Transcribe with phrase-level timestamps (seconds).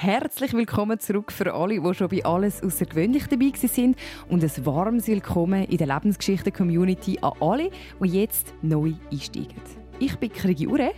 [0.00, 3.96] Herzlich willkommen zurück für alle, die schon bei alles außergewöhnlich dabei sind
[4.28, 9.60] und ein warmes Willkommen in der Lebensgeschichte-Community an alle, die jetzt neu einsteigen.
[9.98, 10.94] Ich bin Krigi Urech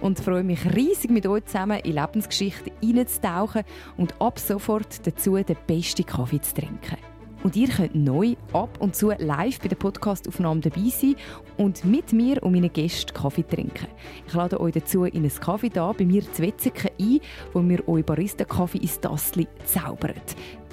[0.00, 3.64] und freue mich riesig, mit euch zusammen in Lebensgeschichte einzutauchen
[3.96, 7.13] und ab sofort dazu den besten Kaffee zu trinken.
[7.44, 11.14] Und ihr könnt neu ab und zu live bei der Podcastaufnahme dabei sein
[11.58, 13.86] und mit mir und meinen Gästen Kaffee trinken.
[14.26, 17.20] Ich lade euch dazu in ein Kaffee da bei mir zu Wetzeken ein,
[17.52, 20.14] wo wir euch Barista-Kaffee ins Tassli zaubern.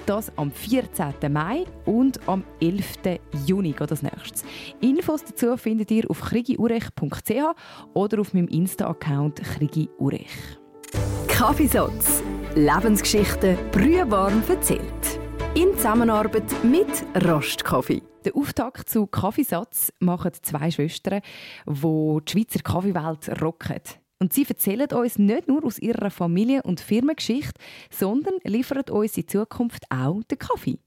[0.06, 1.12] Das am 14.
[1.30, 3.20] Mai und am 11.
[3.46, 4.42] Juni geht das nächstes.
[4.80, 7.54] Infos dazu findet ihr auf krigiurech.ch
[7.92, 10.58] oder auf meinem Insta-Account krigiurech.
[11.28, 12.22] Kaffeesatz.
[12.54, 15.21] Lebensgeschichten brühwarm erzählt.
[15.54, 16.86] In Zusammenarbeit mit
[17.26, 18.00] Rostkaffee.
[18.24, 21.20] Den Auftakt zu Kaffeesatz machen zwei Schwestern,
[21.66, 23.82] die die Schweizer Kaffeewelt rocken.
[24.18, 27.60] Und sie erzählen uns nicht nur aus ihrer Familie- und Firmengeschichte,
[27.90, 30.78] sondern liefern uns in Zukunft auch den Kaffee.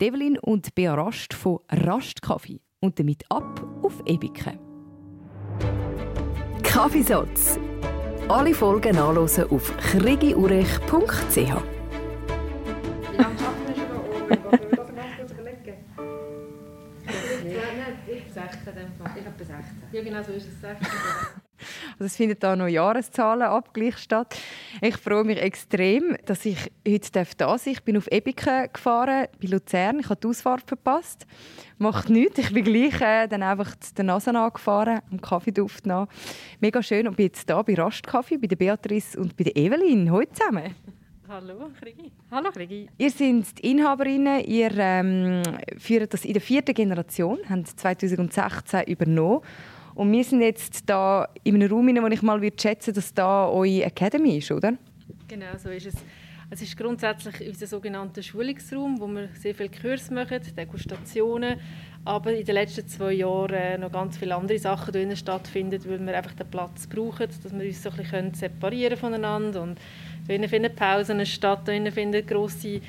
[0.00, 4.56] Develin und Bea Rast von Rast Kaffee und damit ab auf Ebiken.
[6.62, 7.58] Kaffeesatz.
[8.28, 11.80] Alle Folgen nachlesen auf krigiurech.ch.
[19.16, 19.54] Ich habe 16.
[19.92, 20.60] Ja, genau so ist es.
[20.60, 20.88] 16.
[21.92, 24.34] Also es findet da noch Jahreszahlenabgleich statt.
[24.80, 26.56] Ich freue mich extrem, dass ich
[26.88, 27.66] heute da sein darf.
[27.66, 30.00] Ich bin auf Ebiken gefahren, bei Luzern.
[30.00, 31.26] Ich habe die Ausfahrt verpasst.
[31.78, 32.38] Macht nichts.
[32.38, 36.08] Ich bin gleich äh, dann einfach der Nase angefahren, am Kaffeeduft nach.
[36.60, 37.06] Mega schön.
[37.06, 40.10] Und bin jetzt hier bei Rastkaffee, bei der Beatrice und bei der Evelyn.
[40.10, 40.74] Heute zusammen.
[41.32, 42.10] Hallo, Krigi.
[42.32, 42.88] Hallo, Krigi.
[42.98, 44.44] Ihr seid die Inhaberinnen.
[44.46, 45.42] Ihr ähm,
[45.78, 49.40] führt das in der vierten Generation, haben 2016 übernommen.
[49.94, 53.84] Und wir sind jetzt da in einem Raum, wo ich mal schätzen dass da eure
[53.84, 54.72] Academy ist, oder?
[55.28, 55.94] Genau, so ist es.
[56.52, 61.60] Es ist grundsätzlich unser sogenannter Schulungsraum, wo wir sehr viele Kurse machen, Degustationen,
[62.04, 66.16] aber in den letzten zwei Jahren noch ganz viele andere Sachen drinnen stattfinden, weil wir
[66.16, 69.78] einfach den Platz brauchen, dass wir uns so ein bisschen separieren voneinander und
[70.30, 72.80] drinnen finden Pausen statt, drinnen finden grosse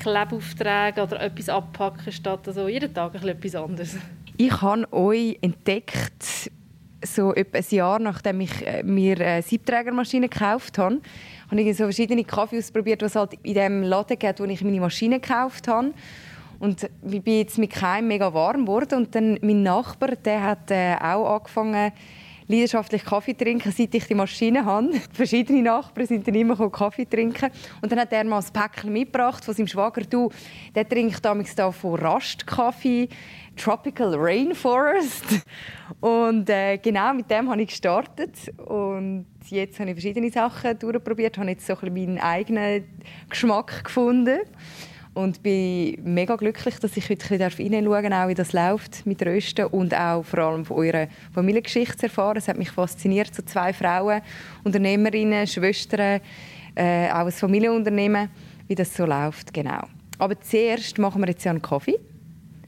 [0.00, 3.96] Klebaufträge oder etwas abpacken statt, also jeden Tag etwas anderes.
[4.38, 6.50] Ich habe euch entdeckt,
[7.04, 11.00] so etwa ein Jahr nachdem ich äh, mir eine Siebträgermaschine gekauft habe,
[11.50, 14.80] habe ich so verschiedene Kaffee ausprobiert, was halt in dem Laden gibt, wo ich meine
[14.80, 15.92] Maschine gekauft habe.
[16.58, 19.00] Und ich bin jetzt mit keinem mega warm geworden.
[19.00, 21.92] Und dann mein Nachbar, der hat äh, auch angefangen,
[22.48, 24.92] leidenschaftlich Kaffee trinken, seit ich die Maschine habe.
[25.12, 27.50] Verschiedene Nachbarn sind dann immer Kaffee trinken.
[27.82, 30.02] Und dann hat er mal ein Päckchen mitgebracht von seinem Schwager.
[30.02, 30.30] Du,
[30.74, 33.08] der trinkt damals da von Rastkaffee,
[33.56, 35.24] Tropical Rainforest.
[36.00, 38.52] Und äh, genau mit dem habe ich gestartet.
[38.58, 42.84] Und jetzt habe ich verschiedene Sachen durchprobiert, habe jetzt so ein meinen eigenen
[43.28, 44.40] Geschmack gefunden
[45.16, 49.94] und bin mega glücklich, dass ich heute hineinschauen darf, wie das läuft mit Rösten und
[49.94, 52.36] auch vor allem von eurer Familiengeschichte erfahren.
[52.36, 54.20] Es hat mich fasziniert, so zwei Frauen,
[54.62, 56.20] Unternehmerinnen, Schwestern,
[56.74, 58.28] äh, auch ein Familienunternehmen,
[58.68, 59.84] wie das so läuft, genau.
[60.18, 61.98] Aber zuerst machen wir jetzt ja einen Kaffee.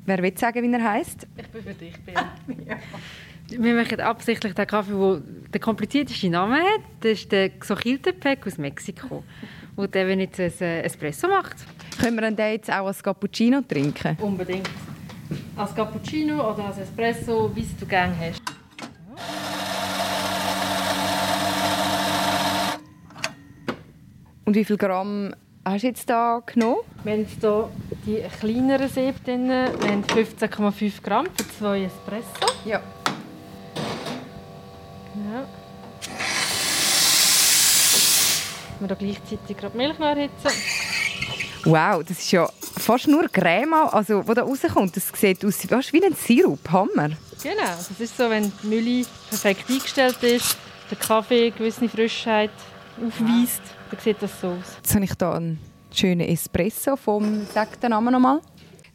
[0.06, 1.26] Wer will sagen, wie er heißt?
[1.36, 1.94] Ich bin für dich,
[2.66, 2.78] ja.
[3.50, 5.20] Wir machen absichtlich den Kaffee, der
[5.52, 6.80] den kompliziertesten Namen hat.
[7.00, 9.22] Das ist der Xochiltepec aus Mexiko.
[9.78, 11.54] Und der, wenn jetzt ein äh, Espresso macht.
[12.00, 14.16] Können wir den jetzt auch als Cappuccino trinken?
[14.20, 14.68] Unbedingt.
[15.54, 18.42] Als Cappuccino oder als Espresso, wie es du gerne hast.
[24.44, 25.32] Und wie viel Gramm
[25.64, 26.78] hast du jetzt da genommen?
[27.04, 27.68] Wir haben hier
[28.04, 29.48] die kleineren Säbe drin.
[29.48, 32.52] Wir haben 15,5 Gramm für zwei Espresso.
[32.64, 32.82] Ja.
[38.80, 40.48] Wir da gleichzeitig gerade Milch erhitzen.
[41.64, 44.96] Wow, das ist ja fast nur Creme, also, wo da rauskommt.
[44.96, 46.70] Das sieht aus fast wie ein Sirup.
[46.70, 47.10] Hammer.
[47.42, 50.56] Genau, das ist so, wenn die Mühle perfekt eingestellt ist,
[50.90, 52.50] der Kaffee eine gewisse Frischheit
[52.96, 54.76] aufweist, dann sieht das so aus.
[54.76, 55.58] Jetzt habe ich hier einen
[55.92, 58.40] schönen Espresso vom, sag den Namen nochmal.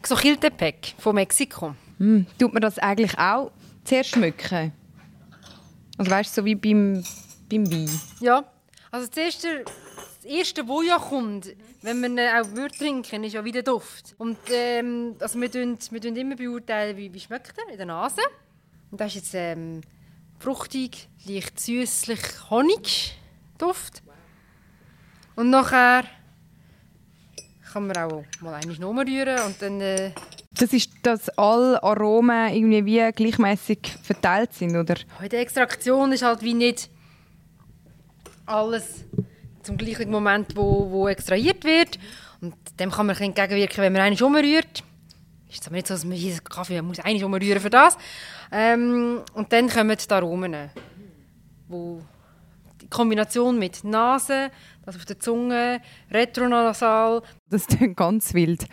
[0.01, 1.75] Xochiltepec von Mexiko.
[1.97, 3.51] Mm, tut man das eigentlich auch
[3.83, 4.73] zuerst schmücken?
[5.97, 7.03] Also weißt du, so wie beim,
[7.49, 7.89] beim Wein?
[8.19, 8.43] Ja,
[8.93, 9.65] also das erste,
[10.21, 14.13] das erste, was ja kommt, wenn man auch würde trinken, ist ja wie der Duft.
[14.19, 17.87] Und ähm, also wir tun, wir tun immer beurteilen, wie, wie schmeckt er in der
[17.87, 18.21] Nase.
[18.91, 19.81] Und das ist jetzt ähm,
[20.37, 24.03] fruchtig, leicht süßlich Honigduft.
[25.35, 26.03] Und nachher
[27.71, 29.81] kann man auch mal einmal rühren und dann...
[29.81, 30.11] Äh
[30.51, 34.93] das ist, dass alle Aromen irgendwie wie gleichmäßig verteilt sind, oder?
[35.19, 36.91] In der Extraktion ist halt wie nicht
[38.45, 39.05] alles
[39.63, 41.97] zum gleichen Moment, wo, wo extrahiert wird.
[42.41, 44.83] Und dem kann man entgegenwirken, wenn man einen umrührt.
[45.49, 47.97] Ist es aber nicht so, dass man jeden Kaffee muss einen umrühren für das.
[48.51, 50.69] Ähm, und dann kommen die Aromen,
[51.67, 52.01] wo
[52.81, 54.51] die Kombination mit Nase,
[54.85, 55.81] das auf der Zunge,
[56.11, 57.21] retronasal.
[57.49, 58.65] Das klingt ganz wild.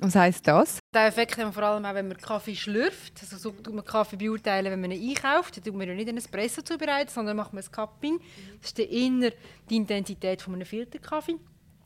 [0.00, 0.78] Was heisst das?
[0.94, 3.14] Der Effekt haben wir vor allem auch, wenn man Kaffee schlürft.
[3.20, 5.56] Also so tut man Kaffee beurteilen, wenn man ihn einkauft.
[5.56, 8.20] Dann tut man ja nicht einen Espresso zubereiten, sondern macht man ein Cupping.
[8.60, 9.32] Das ist eher
[9.68, 11.36] die Intensität von einem Filterkaffee.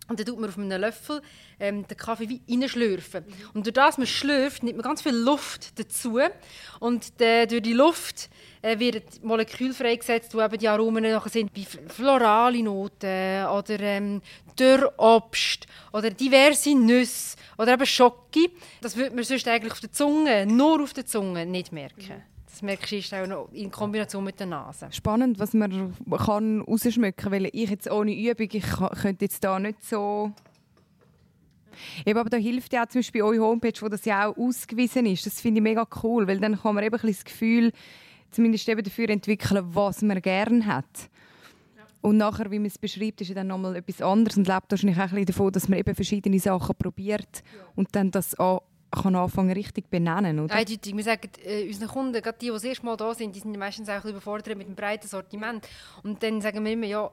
[0.09, 1.23] Und dann tut man auf einem Löffel
[1.61, 3.25] ähm, den Kaffee wie reinschlürfen.
[3.55, 6.19] Und durch das man schlürft, nimmt man ganz viel Luft dazu.
[6.81, 8.29] Und äh, durch die Luft
[8.63, 14.23] äh, wird Molekül freigesetzt, wo eben die Aromen nachher sind, wie florale Noten oder ähm,
[14.59, 18.51] Dürrobst oder diverse Nüsse oder eben Schoki.
[18.81, 22.23] Das würde man sonst eigentlich auf der Zunge, nur auf der Zunge, nicht merken.
[22.53, 24.87] Das merkst du auch noch in Kombination mit der Nase.
[24.93, 28.67] Spannend, was man kann rausschmecken kann, weil ich jetzt ohne Übung, ich
[29.01, 30.31] könnte jetzt da nicht so...
[32.05, 35.07] Eben, aber da hilft ja auch zum Beispiel eure Homepage, wo das ja auch ausgewiesen
[35.07, 35.25] ist.
[35.25, 37.73] Das finde ich mega cool, weil dann kann man eben ein das Gefühl
[38.31, 41.09] zumindest eben dafür entwickeln, was man gerne hat.
[42.03, 44.99] Und nachher, wie man es beschreibt, ist ja dann nochmal etwas anderes und lebt wahrscheinlich
[44.99, 47.43] auch ein bisschen davon, dass man eben verschiedene Sachen probiert
[47.75, 50.55] und dann das auch kann anfangen richtig benennen, oder?
[50.55, 50.95] Eindeutig.
[50.97, 53.57] Wir sagen äh, unseren Kunden, gerade die, die das erste Mal da sind, die sind
[53.57, 55.67] meistens auch überfordert mit einem breiten Sortiment.
[56.03, 57.11] Und dann sagen wir immer, ja,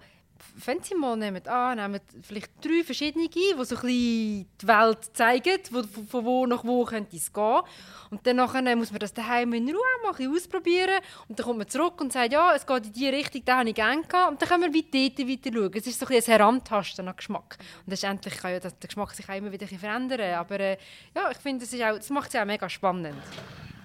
[0.66, 5.60] wenn Sie mal nehmen an, nehmen vielleicht drei verschiedene, die so ein die Welt zeigen,
[5.72, 7.62] wo, von wo nach wo könnte es gehen.
[8.10, 11.00] Und dann nachher muss man das daheim in Ruhe mal ausprobieren.
[11.28, 13.70] Und dann kommt man zurück und sagt, ja, es geht in diese Richtung, da habe
[13.70, 14.32] ich gerne gehabt.
[14.32, 15.72] Und dann können wir weiter, weiter schauen.
[15.74, 17.58] Es ist so ein, ein Herantasten nach Geschmack.
[17.86, 20.36] Und letztendlich kann ja der Geschmack sich auch immer wieder verändern.
[20.36, 20.78] Aber äh,
[21.16, 23.16] ja, ich finde, das, das macht es auch mega spannend.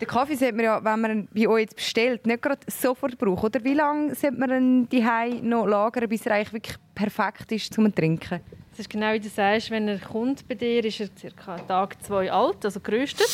[0.00, 3.46] Den Kaffee sollte man ja, wenn man ihn bei euch bestellt, nicht gerade sofort brauchen.
[3.46, 7.72] Oder wie lange sollte man ihn daheim noch lagern, bis er eigentlich wirklich perfekt ist
[7.72, 8.40] zum Trinken?
[8.70, 11.58] Das ist genau wie du sagst, wenn er kommt bei dir, ist er ca.
[11.58, 13.28] Tag zwei alt, also geröstet.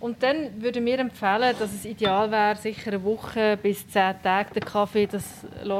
[0.00, 4.54] Und dann würden wir empfehlen, dass es ideal wäre, sicher eine Woche bis zehn Tage
[4.54, 5.24] den Kaffee das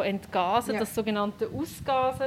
[0.04, 0.80] entgasen, ja.
[0.80, 2.26] das sogenannte Ausgasen.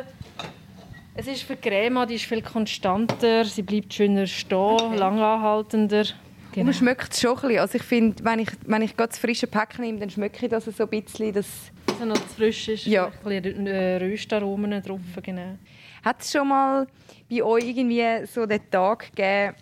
[1.15, 4.95] Es ist für die Crema, die ist viel konstanter, sie bleibt schöner stehen, okay.
[4.95, 6.05] langanhaltender.
[6.51, 6.65] Genau.
[6.65, 7.59] Man schmeckt es schon ein bisschen.
[7.59, 10.65] Also ich finde, wenn ich, wenn ich das frische Pack nehme, dann schmecke ich das
[10.65, 11.33] so ein bisschen.
[11.33, 11.47] Dass
[11.87, 13.07] also noch zu frisch ist, ja.
[13.07, 15.01] ein bisschen äh, Röstaromen drauf.
[15.21, 15.57] Genau.
[16.03, 16.87] Hat es schon mal
[17.29, 19.55] bei euch irgendwie so den Tag gegeben,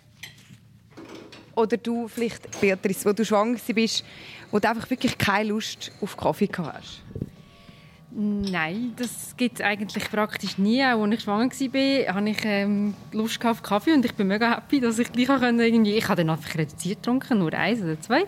[1.58, 4.04] oder du vielleicht, Beatrice, wo du schwanger bist,
[4.50, 7.02] wo du einfach wirklich keine Lust auf Kaffee hast?
[8.10, 10.82] Nein, das gibt es eigentlich praktisch nie.
[10.82, 14.56] Auch als ich schwanger war, hatte ich ähm, Lust auf Kaffee und ich bin mega
[14.56, 15.92] happy, dass ich gleich können, irgendwie...
[15.92, 18.24] Ich habe dann einfach reduziert getrunken, nur eins oder zwei.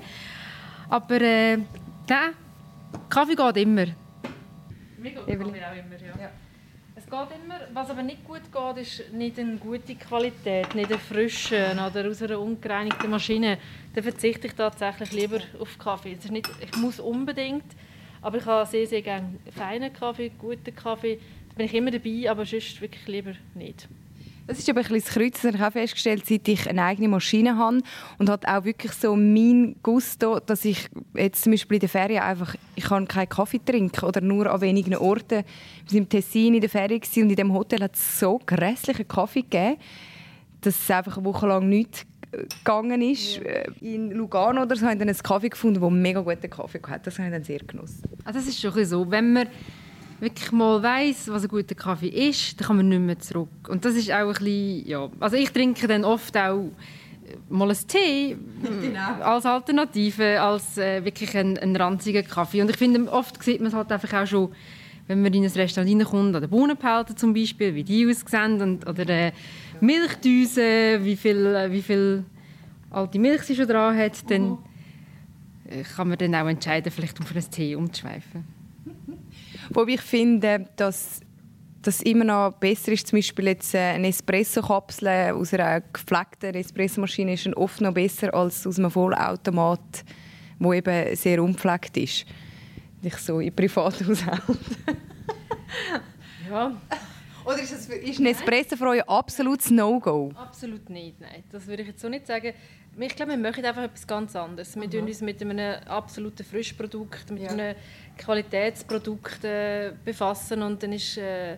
[0.89, 2.33] Aber äh, nein,
[3.09, 3.87] Kaffee geht immer.
[4.99, 6.23] Mir geht Kaffee auch immer, ja.
[6.23, 6.31] ja.
[6.95, 7.61] Es geht immer.
[7.73, 12.23] Was aber nicht gut geht, ist nicht eine gute Qualität, nicht eine frische oder aus
[12.23, 13.57] einer ungereinigten Maschine.
[13.95, 16.13] Dann verzichte ich tatsächlich lieber auf Kaffee.
[16.19, 17.65] Es ist nicht, ich muss unbedingt
[18.23, 21.19] aber ich habe sehr, sehr gerne feinen Kaffee, guten Kaffee.
[21.51, 23.89] Da bin ich immer dabei, aber sonst wirklich lieber nicht.
[24.47, 27.57] Das ist aber ein das Kreuz, das ich auch festgestellt seit ich eine eigene Maschine
[27.57, 27.83] habe
[28.19, 32.23] und hat auch wirklich so mein Gusto, dass ich jetzt zum Beispiel in der Ferien
[32.23, 35.45] einfach, ich kann keinen Kaffee trinken oder nur an wenigen Orten.
[35.85, 39.07] Wir waren im Tessin in der Ferien und in dem Hotel hat es so grässlichen
[39.07, 39.77] Kaffee gegeben,
[40.63, 43.39] dass es einfach eine Woche lang nichts gegangen ist.
[43.39, 47.05] Äh, in Lugano oder so haben dann einen Kaffee gefunden, der mega guten Kaffee hatte.
[47.05, 48.03] Das habe ich dann sehr genossen.
[48.25, 49.47] Also das ist schon so, wenn man
[50.21, 53.69] wirklich mal weiß, was ein guter Kaffee ist, dann kann man nicht mehr zurück.
[53.69, 57.71] Und das ist auch ein bisschen, ja, also ich trinke dann oft auch äh, mal
[57.71, 58.37] einen Tee
[58.83, 59.23] genau.
[59.23, 62.61] als Alternative, als äh, wirklich einen, einen ranzigen Kaffee.
[62.61, 64.53] Und ich finde, oft sieht man es halt einfach auch schon,
[65.07, 69.09] wenn man in ein Restaurant reinkommt, oder Bohnenpelten zum Beispiel, wie die aussehen, und, oder
[69.09, 69.33] äh,
[69.81, 72.25] Milchdüse, wie viel, äh, wie viel
[72.91, 74.59] alte Milch sie schon dran hat, dann
[75.69, 78.45] äh, kann man dann auch entscheiden, vielleicht um für einen Tee umzuschweifen.
[79.71, 81.21] Wobei ich finde, dass
[81.83, 87.35] das immer noch besser ist, zum Beispiel jetzt äh, eine Espresso-Kapsel aus einer gepflegten Espressomaschine
[87.35, 90.05] ist oft noch besser als aus einem Vollautomat,
[90.59, 92.27] wo eben sehr unpflegt ist.
[93.03, 94.59] Nicht so in Privathaushalten.
[96.51, 96.73] ja,
[97.51, 100.33] oder ist, das für, ist ein Espresso für euch absolutes No-Go?
[100.35, 101.43] Absolut nicht, nein.
[101.51, 102.53] Das würde ich jetzt so nicht sagen.
[102.99, 104.75] Ich glaube, wir möchten einfach etwas ganz anderes.
[104.77, 107.51] Wir tun uns mit einem absoluten Frischprodukt, mit ja.
[107.51, 107.77] einem
[108.19, 111.57] Qualitätsprodukt äh, befassen und dann ist äh,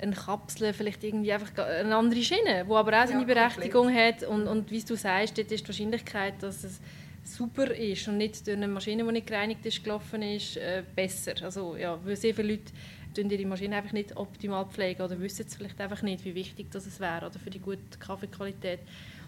[0.00, 4.22] eine Kapsel vielleicht irgendwie einfach eine andere Schiene, die aber auch seine ja, Berechtigung hat
[4.22, 6.80] und, und wie du sagst, dort ist die Wahrscheinlichkeit, dass es
[7.24, 11.34] super ist und nicht durch eine Maschine, die nicht gereinigt ist, gelaufen ist, äh, besser.
[11.42, 12.72] Also, ja, weil sehr viele Leute
[13.16, 17.00] ihre Maschine einfach nicht optimal pflegen oder wissen es vielleicht einfach nicht, wie wichtig das
[17.00, 18.80] wäre oder für die gute Kaffeequalität.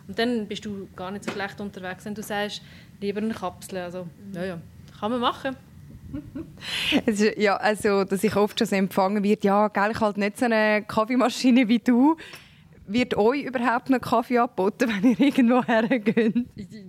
[0.07, 2.63] Und dann bist du gar nicht so schlecht unterwegs, wenn du sagst,
[3.01, 3.79] lieber eine Kapsel.
[3.79, 4.59] Also, ja, ja,
[4.99, 5.57] kann man machen.
[7.07, 10.39] also, ja, also, dass ich oft schon so empfangen wird, ja, gell, ich halt nicht
[10.39, 12.17] so eine Kaffeemaschine wie du.
[12.87, 16.35] Wird euch überhaupt noch Kaffee angeboten, wenn ihr irgendwo hergeht?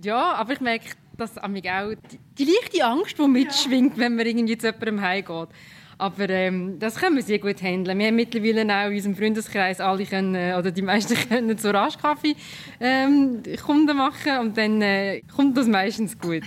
[0.02, 0.90] Ja, aber ich merke,
[1.22, 4.04] dass auch die, die leichte Angst, die mitschwingt, ja.
[4.04, 5.48] wenn man irgendwie zu jemandem heimgeht.
[5.98, 7.98] Aber ähm, das können wir sehr gut handeln.
[7.98, 11.70] Wir haben mittlerweile auch in unserem Freundeskreis alle können, äh, oder die meisten können so
[11.70, 12.34] Raschkaffee
[12.80, 16.42] ähm, Kunden machen und dann äh, kommt das meistens gut.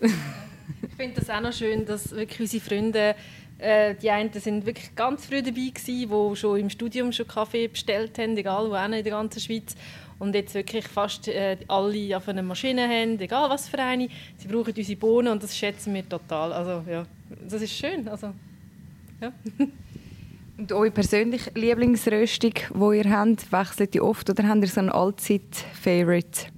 [0.00, 3.14] ich finde das auch noch schön, dass wirklich unsere Freunde
[3.58, 7.68] äh, die einen sind wirklich ganz früh dabei gewesen, die schon im Studium schon Kaffee
[7.68, 9.76] bestellt haben, egal wo in der ganzen Schweiz
[10.20, 14.08] und jetzt wirklich fast äh, alle auf einer Maschine haben, egal was für eine.
[14.36, 16.52] Sie brauchen unsere Bohnen und das schätzen wir total.
[16.52, 17.04] Also ja,
[17.48, 18.06] das ist schön.
[18.06, 18.32] Also,
[19.20, 19.32] ja.
[20.58, 24.90] Und eure persönliche Lieblingsröstung, die ihr habt, wechselt die oft oder habt ihr so einen
[24.90, 26.48] Allzeit-Favorite?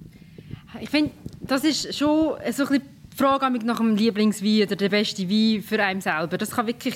[0.81, 2.81] Ich finde, das ist schon so ein bisschen
[3.13, 6.37] die Frage nach dem Lieblingswein oder der beste Wein für einen selber.
[6.37, 6.95] Das kann wirklich,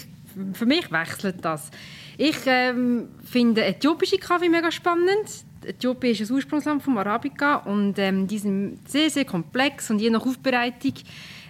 [0.51, 1.71] für mich wechselt das.
[2.17, 5.45] Ich ähm, finde äthiopische Kaffee mega spannend.
[5.67, 10.09] Äthiopien ist ein Ursprungsland vom Arabica und ähm, die sind sehr, sehr komplex und je
[10.09, 10.93] nach Aufbereitung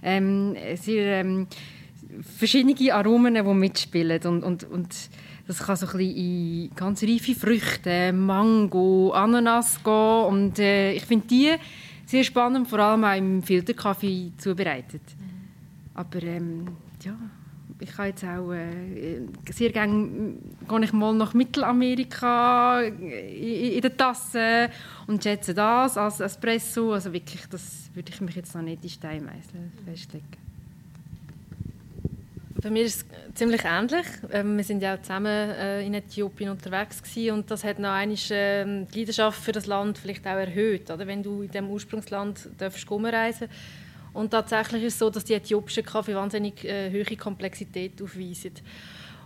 [0.04, 1.48] ähm, sehr ähm,
[2.38, 4.96] verschiedene Aromen, die mitspielen und, und, und
[5.48, 11.06] das kann so ein bisschen in ganz reife Früchte, Mango, Ananas gehen und äh, ich
[11.06, 11.54] finde die
[12.06, 15.02] sehr spannend, vor allem auch im Filterkaffee zubereitet.
[15.94, 16.68] Aber ähm,
[17.04, 17.16] ja,
[17.80, 20.36] ich kann jetzt auch äh, sehr gerne
[20.68, 24.70] gehe ich mal nach Mittelamerika in, in der Tasse
[25.06, 26.94] und schätze das als Espresso.
[26.94, 30.48] Also wirklich, das würde ich mich jetzt noch nicht in Steinmeißel festlegen.
[32.62, 34.06] Bei mir ist es ziemlich ähnlich.
[34.32, 37.92] Ähm, wir sind ja auch zusammen äh, in Äthiopien unterwegs gewesen und das hat noch
[37.92, 41.06] einmal ähm, die Leidenschaft für das Land vielleicht auch erhöht, oder?
[41.06, 43.48] wenn du in dem Ursprungsland darfst rumreisen
[44.14, 48.54] und tatsächlich ist es so, dass die äthiopischen Kaffee wahnsinnig äh, hohe Komplexität aufweisen.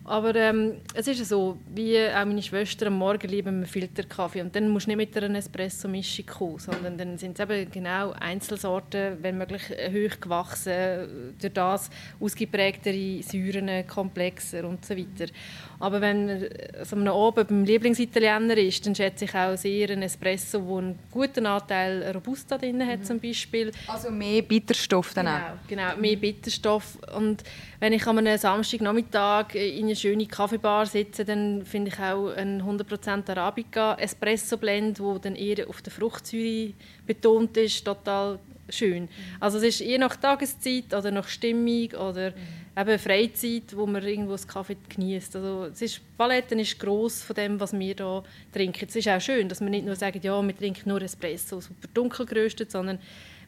[0.04, 4.42] Aber ähm, es ist so, wie auch meine Schwester am Morgen lieben wir Filterkaffee.
[4.42, 8.12] Und dann musst du nicht mit einer Espresso-Mischung kommen, sondern dann sind es eben genau
[8.12, 11.90] Einzelsorten, wenn möglich äh, hoch gewachsen, durch das
[12.20, 15.32] ausgeprägtere Säuren, komplexer und so weiter.
[15.80, 20.04] Aber wenn man also man oben beim Lieblingsitaliener ist, dann schätze ich auch sehr einen
[20.04, 23.72] Espresso, der einen guten Anteil Robusta drin hat zum Beispiel.
[23.88, 25.68] Also mehr Bitterstoff dann genau, auch?
[25.68, 26.98] Genau, mehr Bitterstoff.
[27.16, 27.44] Und
[27.80, 33.30] wenn ich einem Samstagnachmittag in eine schöne Kaffeebar sitze, dann finde ich auch einen 100%
[33.30, 36.74] Arabica Espresso Blend, wo dann eher auf der Fruchtsäure
[37.06, 39.10] betont ist, total schön.
[39.40, 42.34] Also es ist je nach Tageszeit oder nach Stimmung oder
[42.78, 45.36] eben Freizeit, wo man irgendwo einen Kaffee genießt.
[45.36, 48.86] Also es ist, Palette ist gross von dem, was wir hier trinken.
[48.88, 51.88] Es ist auch schön, dass wir nicht nur sagen, ja, wir trinken nur Espresso, super
[51.94, 53.00] dunkel geröstet, sondern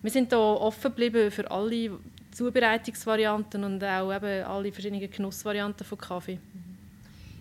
[0.01, 1.91] wir sind hier offen geblieben für alle
[2.33, 6.39] Zubereitungsvarianten und auch eben alle verschiedenen Genussvarianten von Kaffee.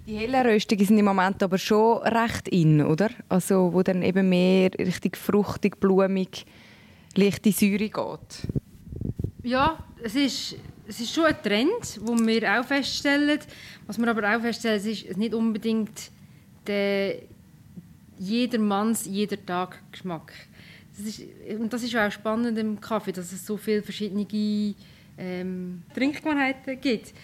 [0.07, 3.11] Die hellen Röstungen sind im Moment aber schon recht in, oder?
[3.29, 6.45] Also wo dann eben mehr richtig fruchtig, blumig,
[7.15, 8.49] leichte Säure geht.
[9.45, 10.57] Ja, es ist
[10.87, 13.39] es ist schon ein Trend, den wir auch feststellen.
[13.87, 16.11] Was wir aber auch feststellen, ist nicht unbedingt
[16.67, 17.17] der
[18.19, 20.33] jedermanns, jeder Tag Geschmack.
[20.97, 21.23] Das ist,
[21.59, 24.27] und das ist auch spannend im Kaffee, dass es so viele verschiedene
[25.19, 27.15] ähm, Trinkgewohnheiten gibt.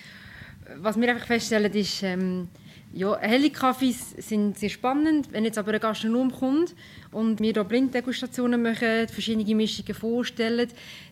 [0.77, 2.49] Was wir einfach feststellen, ist, ähm,
[2.93, 5.29] ja, helle Kaffees sind sehr spannend.
[5.33, 6.75] Wenn jetzt aber ein Gastronom kommt
[7.11, 10.69] und wir hier Blinddegustationen machen, verschiedene Mischungen vorstellen,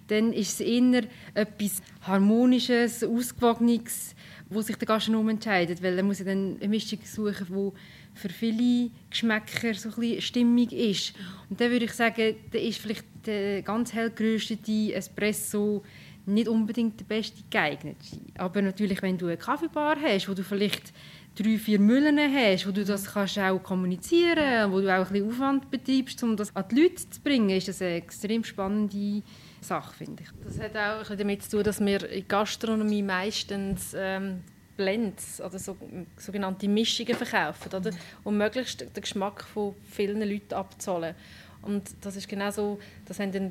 [0.08, 4.14] dann ist es eher etwas Harmonisches, Ausgewogenes,
[4.48, 5.82] wo sich der Gastronom entscheidet.
[5.82, 7.72] Weil er muss dann eine Mischung suchen, die
[8.16, 11.14] für viele Geschmäcker so ein stimmig ist.
[11.48, 14.12] Und dann würde ich sagen, da ist vielleicht der ganz hell
[14.92, 15.82] Espresso
[16.26, 17.96] nicht unbedingt der beste geeignet.
[18.36, 20.92] Aber natürlich, wenn du eine Kaffeebar hast, wo du vielleicht
[21.36, 25.12] drei, vier Müllen hast, wo du das kannst auch kommunizieren kannst, wo du auch ein
[25.12, 29.22] bisschen Aufwand betreibst, um das an die Leute zu bringen, ist das eine extrem spannende
[29.60, 30.28] Sache, finde ich.
[30.44, 34.40] Das hat auch damit zu tun, dass wir in Gastronomie meistens ähm,
[34.76, 35.76] Blends oder so,
[36.16, 37.90] sogenannte Mischungen verkaufen, oder?
[38.24, 41.14] um möglichst den Geschmack von vielen Leuten abzuholen.
[41.66, 43.50] Und das ist genau so, dass wenn du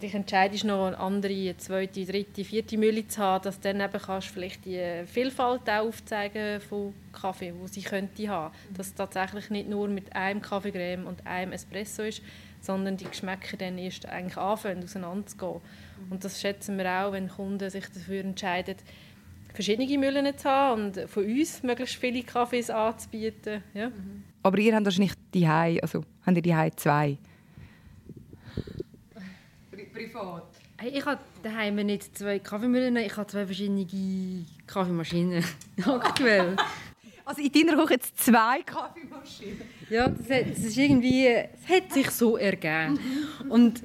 [0.00, 4.28] dich entscheidest, noch eine andere, zweite, dritte, vierte Mühle zu haben, dass dann eben kannst
[4.28, 8.54] vielleicht die Vielfalt auch aufzeigen von Kaffee, wo sie könnte haben.
[8.74, 12.22] Dass es tatsächlich nicht nur mit einem Kaffeecreme und einem Espresso ist,
[12.62, 15.60] sondern die Geschmäcker dann erst eigentlich anfangen, auseinanderzugehen.
[16.08, 18.76] Und das schätzen wir auch, wenn Kunden sich dafür entscheiden,
[19.52, 23.62] verschiedene Mühlen zu haben und von uns möglichst viele Kaffees anzubieten.
[23.74, 23.90] Ja.
[24.42, 27.18] Aber ihr habt wahrscheinlich die also habt ihr die zwei?
[29.92, 30.44] Privat?
[30.78, 33.86] Hey, ich habe daheim nicht zwei Kaffeemühlen, ich habe zwei verschiedene
[34.66, 35.44] Kaffeemaschinen
[35.84, 36.56] aktuell.
[37.24, 39.60] Also in deiner Küche jetzt zwei Kaffeemaschinen?
[39.90, 42.98] Ja, das, hat, das ist irgendwie, es hat sich so ergeben.
[43.48, 43.82] Und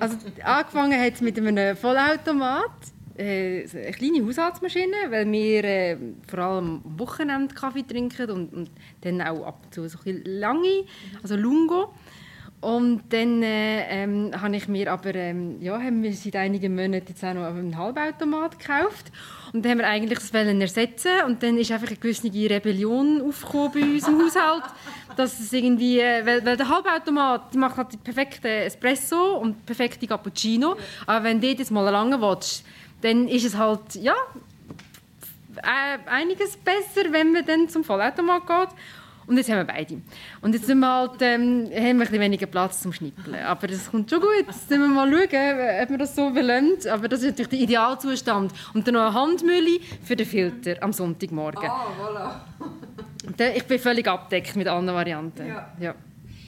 [0.00, 2.70] also angefangen hat es mit einem Vollautomat,
[3.16, 8.70] äh, eine kleine Haushaltsmaschine, weil wir äh, vor allem am Wochenende Kaffee trinken und, und
[9.02, 10.84] dann auch ab und zu so ein lange,
[11.22, 11.92] also Lungo.
[12.64, 17.08] Und dann äh, ähm, habe ich mir aber, ähm, ja, haben wir seit einigen Monaten
[17.08, 19.12] jetzt auch noch einen Halbautomat gekauft.
[19.52, 23.20] Und dann haben wir eigentlich das wollen ersetzen und dann ist einfach eine gewisse Rebellion
[23.20, 24.64] aufgekommen bei uns im Haushalt,
[25.16, 30.06] dass es irgendwie, äh, weil, weil der Halbautomat macht halt den perfekten Espresso und perfekte
[30.06, 30.74] Cappuccino,
[31.06, 32.64] aber wenn du jetzt mal lange willst,
[33.04, 34.14] dann ist es halt, ja,
[35.56, 38.68] äh, einiges besser, wenn man dann zum Vollautomat geht.
[39.26, 40.00] Und jetzt haben wir beide.
[40.42, 43.36] Und jetzt sind wir halt, ähm, haben wir ein bisschen weniger Platz zum Schnippeln.
[43.36, 44.30] Aber das kommt schon gut.
[44.46, 46.76] Jetzt müssen wir mal schauen, ob wir das so wollen.
[46.90, 48.52] Aber das ist natürlich der Idealzustand.
[48.74, 51.70] Und dann noch eine Handmühle für den Filter am Sonntagmorgen.
[51.70, 51.86] Ah,
[53.38, 53.56] voilà.
[53.56, 55.46] ich bin völlig abdeckt mit allen Varianten.
[55.46, 55.72] Ja.
[55.80, 55.94] ja.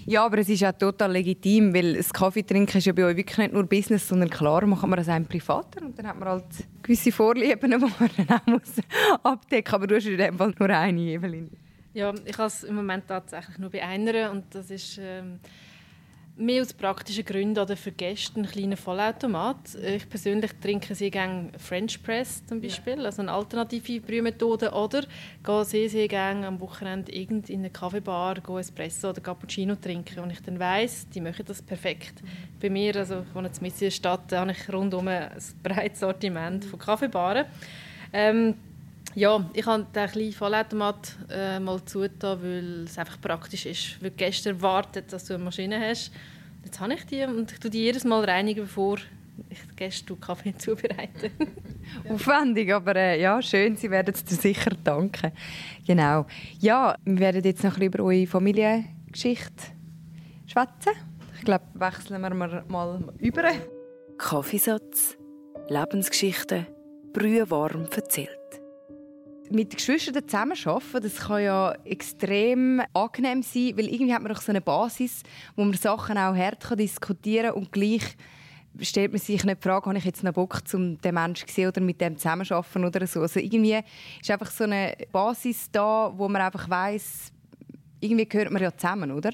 [0.08, 3.38] Ja, aber es ist auch total legitim, weil das Kaffeetrinken ist ja bei euch wirklich
[3.38, 6.44] nicht nur Business, sondern klar macht man das einem privater und dann hat man halt
[6.80, 8.72] gewisse Vorlieben, die man dann auch muss
[9.24, 9.74] abdecken muss.
[9.74, 11.50] Aber du hast in dem Fall nur eine, Evelyn.
[11.92, 15.40] Ja, ich habe es im Moment tatsächlich nur bei einer und das ist ähm,
[16.36, 19.74] mehr aus praktischen Gründen oder für Gäste einen kleinen Vollautomat.
[19.74, 23.04] Ich persönlich trinke sehr gerne French Press zum Beispiel, ja.
[23.04, 25.04] also eine alternative Brühmethode oder
[25.42, 30.30] gehe sehr, sehr gerne am Wochenende irgend in eine Kaffeebar Espresso oder Cappuccino trinken und
[30.30, 32.22] ich dann weiss, die machen das perfekt.
[32.22, 32.28] Mhm.
[32.60, 35.30] Bei mir, also ich wohne in der Stadt, habe ich rundum ein
[35.62, 37.46] breites Sortiment von Kaffeebaren.
[38.12, 38.54] Ähm,
[39.16, 44.02] ja, ich habe den kleinen Vollautomat äh, mal zugetan, weil es einfach praktisch ist.
[44.02, 46.12] Weil gestern wartet, dass du eine Maschine hast.
[46.62, 48.98] Jetzt habe ich die und ich tue die jedes Mal reinigen, bevor
[49.48, 51.30] ich gestern Kaffee zubereite.
[52.10, 53.74] Aufwendig, aber äh, ja, schön.
[53.76, 55.32] Sie werden es dir sicher danken.
[55.86, 56.26] Genau.
[56.60, 59.64] Ja, wir werden jetzt noch ein bisschen über eure Familiengeschichte
[60.46, 60.92] schwätzen.
[61.38, 63.50] Ich glaube, wechseln wir mal über.
[64.18, 65.16] Kaffeesatz,
[65.68, 66.66] Lebensgeschichte,
[67.14, 68.35] brühwarm erzählt
[69.50, 74.52] mit Geschwistern zusammenarbeiten, das kann ja extrem angenehm sein, weil irgendwie hat man doch so
[74.52, 75.22] eine Basis,
[75.54, 78.16] wo man Sachen auch hart diskutieren kann und gleich
[78.80, 81.54] stellt man sich nicht die Frage, habe ich jetzt noch Bock, um den Menschen zu
[81.54, 83.20] sehen oder mit dem zusammenzuarbeiten oder so.
[83.22, 83.80] Also irgendwie
[84.20, 87.32] ist einfach so eine Basis da, wo man einfach weiß,
[88.00, 89.32] irgendwie gehört man ja zusammen, oder?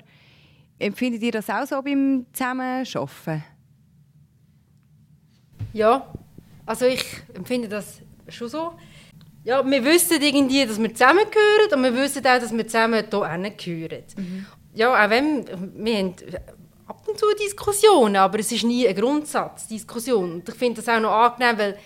[0.78, 3.44] Empfindet ihr das auch so beim Zusammenarbeiten?
[5.72, 6.06] Ja,
[6.66, 8.74] also ich empfinde das schon so
[9.44, 13.50] ja, wir wissen irgendwie, dass wir zusammengehören und wir wissen auch, dass wir zusammen hier
[13.50, 14.04] gehören.
[14.16, 14.46] Mhm.
[14.74, 15.46] Ja, auch wenn
[15.84, 16.14] wir haben
[16.86, 20.32] ab und zu Diskussionen, aber es ist nie eine Grundsatzdiskussion.
[20.34, 21.78] Und ich finde das auch noch angenehm, weil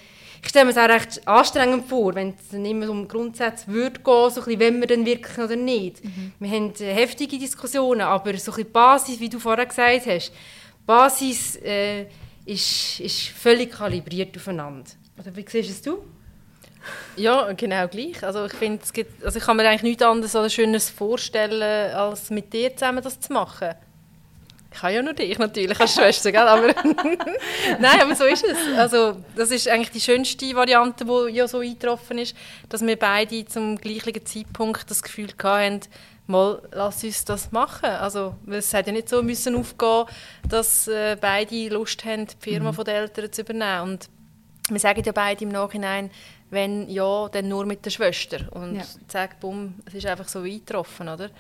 [0.43, 4.01] ich stelle mir es auch recht anstrengend vor, wenn es dann immer um Grundsätze würde
[4.01, 6.05] gehen, so ein wenn wir dann wirklich oder nicht.
[6.05, 6.33] Mhm.
[6.39, 10.87] Wir haben heftige Diskussionen, aber so ein die Basis, wie du vorher gesagt hast, die
[10.87, 12.07] Basis äh,
[12.45, 14.91] ist, ist völlig kalibriert aufeinander.
[15.19, 15.99] Oder wie siehst es du?
[17.17, 18.23] Ja, genau gleich.
[18.23, 21.95] Also ich finde, es gibt, also ich kann mir eigentlich nichts anderes als Schönes vorstellen,
[21.95, 23.75] als mit dir zusammen das zu machen.
[24.77, 26.43] Ich habe ja nur dich natürlich als Schwester, gell?
[26.43, 26.67] aber
[27.79, 28.59] nein, aber so ist es.
[28.77, 32.37] Also das ist eigentlich die schönste Variante, die ja so eingetroffen ist,
[32.69, 35.81] dass wir beide zum gleichen Zeitpunkt das Gefühl hatten,
[36.27, 37.89] mal lass uns das machen.
[37.89, 40.05] Also es hätte ja nicht so müssen aufgehen,
[40.47, 42.85] dass äh, beide Lust haben, die Firma mhm.
[42.85, 43.93] der Eltern zu übernehmen.
[43.93, 44.11] Und
[44.69, 46.11] wir sagen ja beide im Nachhinein,
[46.57, 48.49] wenn ja, dann nur mit der Schwester.
[48.53, 48.85] Und ja.
[49.07, 51.31] zack, bumm, es ist einfach so eingetroffen, oder?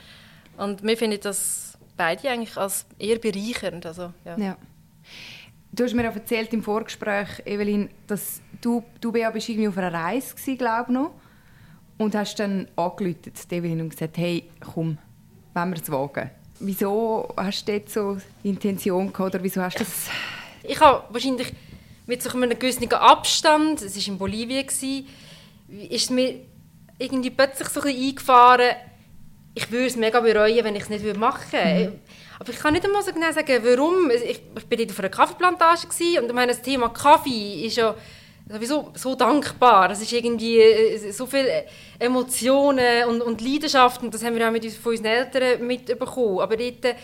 [0.56, 3.86] Und wir finden das beide eigentlich als eher bereichernd.
[3.86, 4.36] Also, ja.
[4.38, 4.56] ja.
[5.72, 9.78] Du hast mir auch erzählt im Vorgespräch, Evelyn, dass du, du Bea, bist irgendwie auf
[9.78, 11.10] einer Reise gewesen, glaube noch,
[11.98, 14.98] und hast dann angerufen, Evelyn, und gesagt, hey, komm,
[15.54, 16.30] wollen wir es wagen.
[16.60, 20.08] Wieso hast du dort so die Intention gehabt, oder wieso hast du das...
[20.62, 21.52] Ich habe wahrscheinlich
[22.06, 24.66] mit so einem gewissen Abstand, es war in Bolivien,
[25.90, 26.40] ist mir
[26.98, 28.76] irgendwie plötzlich so ein eingefahren,
[29.54, 31.90] ich würde es mega bereuen, wenn ich es nicht machen würde.
[31.90, 32.00] Mhm.
[32.38, 34.10] Aber ich kann nicht einmal so genau sagen, warum.
[34.10, 35.86] Ich, ich bin auf einer Kaffeeplantage
[36.20, 37.94] und meine, das Thema Kaffee ist ja
[38.48, 39.90] sowieso so dankbar.
[39.90, 41.64] Es ist irgendwie äh, so viele
[41.98, 46.40] Emotionen und, und Leidenschaft und das haben wir auch mit, von unseren Eltern mitbekommen.
[46.40, 46.96] Aber dort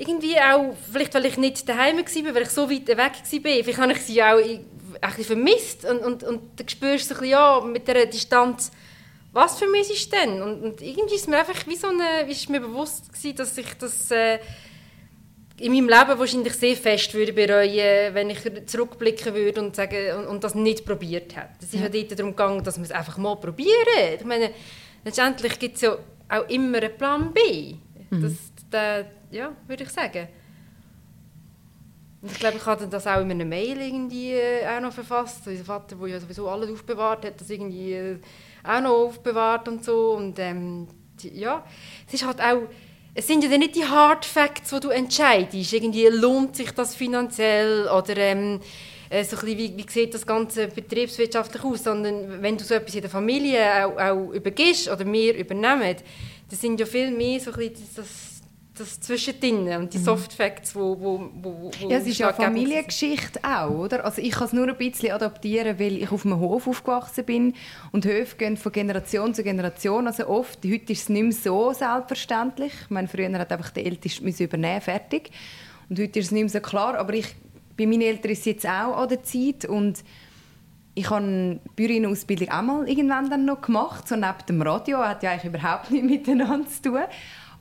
[0.00, 3.78] irgendwie auch, vielleicht weil ich nicht daheim war, weil ich so weit weg war, vielleicht
[3.78, 4.64] habe ich sie auch ein
[5.00, 5.84] bisschen vermisst.
[5.84, 8.70] Und, und, und dann spürst du so ein bisschen, ja, mit dieser Distanz,
[9.32, 10.40] was vermisse ich denn?
[10.40, 13.74] Und, und irgendwie ist mir einfach wie so eine, ist mir bewusst gewesen, dass ich
[13.74, 14.38] das äh,
[15.58, 20.26] in meinem Leben wahrscheinlich sehr fest würde bereuen, wenn ich zurückblicken würde und sagen und,
[20.28, 21.50] und das nicht probiert hätte.
[21.60, 24.16] Es ist ja dort darum gegangen, dass wir es einfach mal probieren.
[24.18, 24.50] Ich meine,
[25.04, 25.98] letztendlich gibt es ja
[26.30, 27.74] auch immer einen Plan B.
[28.08, 28.22] Mhm.
[28.22, 28.32] Das,
[28.70, 30.28] das, ja, würde ich sagen.
[32.22, 35.46] Und ich glaube, ich hatte das auch in einer Mail irgendwie äh, auch noch verfasst.
[35.46, 38.18] Unser Vater, der ja sowieso alles aufbewahrt hat, das irgendwie äh,
[38.62, 40.12] auch noch aufbewahrt und so.
[40.12, 40.86] Und ähm,
[41.22, 41.64] die, ja,
[42.06, 42.68] es ist halt auch,
[43.14, 45.72] es sind ja nicht die Hard Facts, die du entscheidest.
[45.72, 48.60] Irgendwie lohnt sich das finanziell oder ähm,
[49.08, 52.74] äh, so ein bisschen, wie, wie sieht das ganze betriebswirtschaftlich aus, sondern wenn du so
[52.74, 55.96] etwas in der Familie auch, auch übergibst oder wir übernehmen,
[56.50, 58.29] das sind ja viel mehr so ein bisschen das
[58.80, 60.04] das Zwischendrin und die mhm.
[60.04, 64.04] Soft Facts, wo, wo, wo, wo Ja, es ist ja Familiengeschichte auch, oder?
[64.04, 67.54] Also ich kann es nur ein bisschen adaptieren, weil ich auf einem Hof aufgewachsen bin
[67.92, 70.06] und Höfe gehen von Generation zu Generation.
[70.06, 72.72] Also oft, heute ist es nicht mehr so selbstverständlich.
[72.84, 75.30] Ich meine, früher hat einfach der Älteste übernehmen, fertig.
[75.88, 77.26] Und heute ist es nicht mehr so klar, aber ich,
[77.76, 80.02] bei meinen Eltern ist es jetzt auch an der Zeit und
[80.94, 85.22] ich habe eine Bäuerinnenausbildung auch mal irgendwann dann noch gemacht, so neben dem Radio, hat
[85.22, 87.00] ja eigentlich überhaupt nichts miteinander zu tun.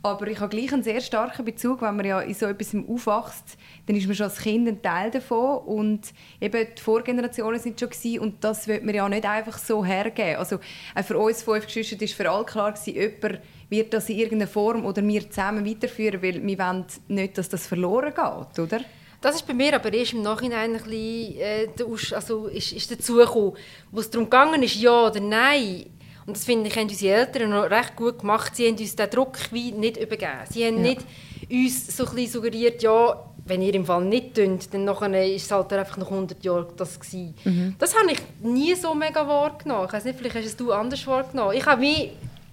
[0.01, 3.57] Aber ich habe gleich einen sehr starken Bezug, wenn man ja in so etwas aufwächst,
[3.85, 7.89] dann ist man schon als Kind ein Teil davon und eben die Vorgenerationen sind schon
[7.89, 10.37] gewesen, und das wird man ja nicht einfach so hergeben.
[10.37, 10.59] Also
[10.95, 14.49] auch für uns fünf Geschwister ist für alle klar gewesen, jemand wird das in irgendeiner
[14.49, 18.79] Form oder wir zusammen weiterführen, weil wir wollen nicht, dass das verloren geht, oder?
[19.21, 23.53] Das ist bei mir aber erst im Nachhinein ein bisschen, äh, also ist, ist dazugekommen.
[23.91, 25.87] Wo es darum gegangen ist, ja oder nein,
[26.25, 28.55] und das finde ich, haben unsere Eltern noch recht gut gemacht.
[28.55, 30.31] Sie haben uns den Druck wie nicht übergeben.
[30.49, 30.93] Sie haben ja.
[30.93, 31.01] nicht
[31.49, 35.51] uns so ein suggeriert, ja, wenn ihr im Fall nicht tut, dann nachher ist es
[35.51, 37.33] halt einfach noch 100 Jahre das gewesen.
[37.43, 37.75] Mhm.
[37.79, 39.87] Das habe ich nie so mega wahrgenommen.
[39.87, 41.55] Ich weiß nicht, vielleicht hast es du anders wahrgenommen.
[41.55, 42.11] Ich habe wie,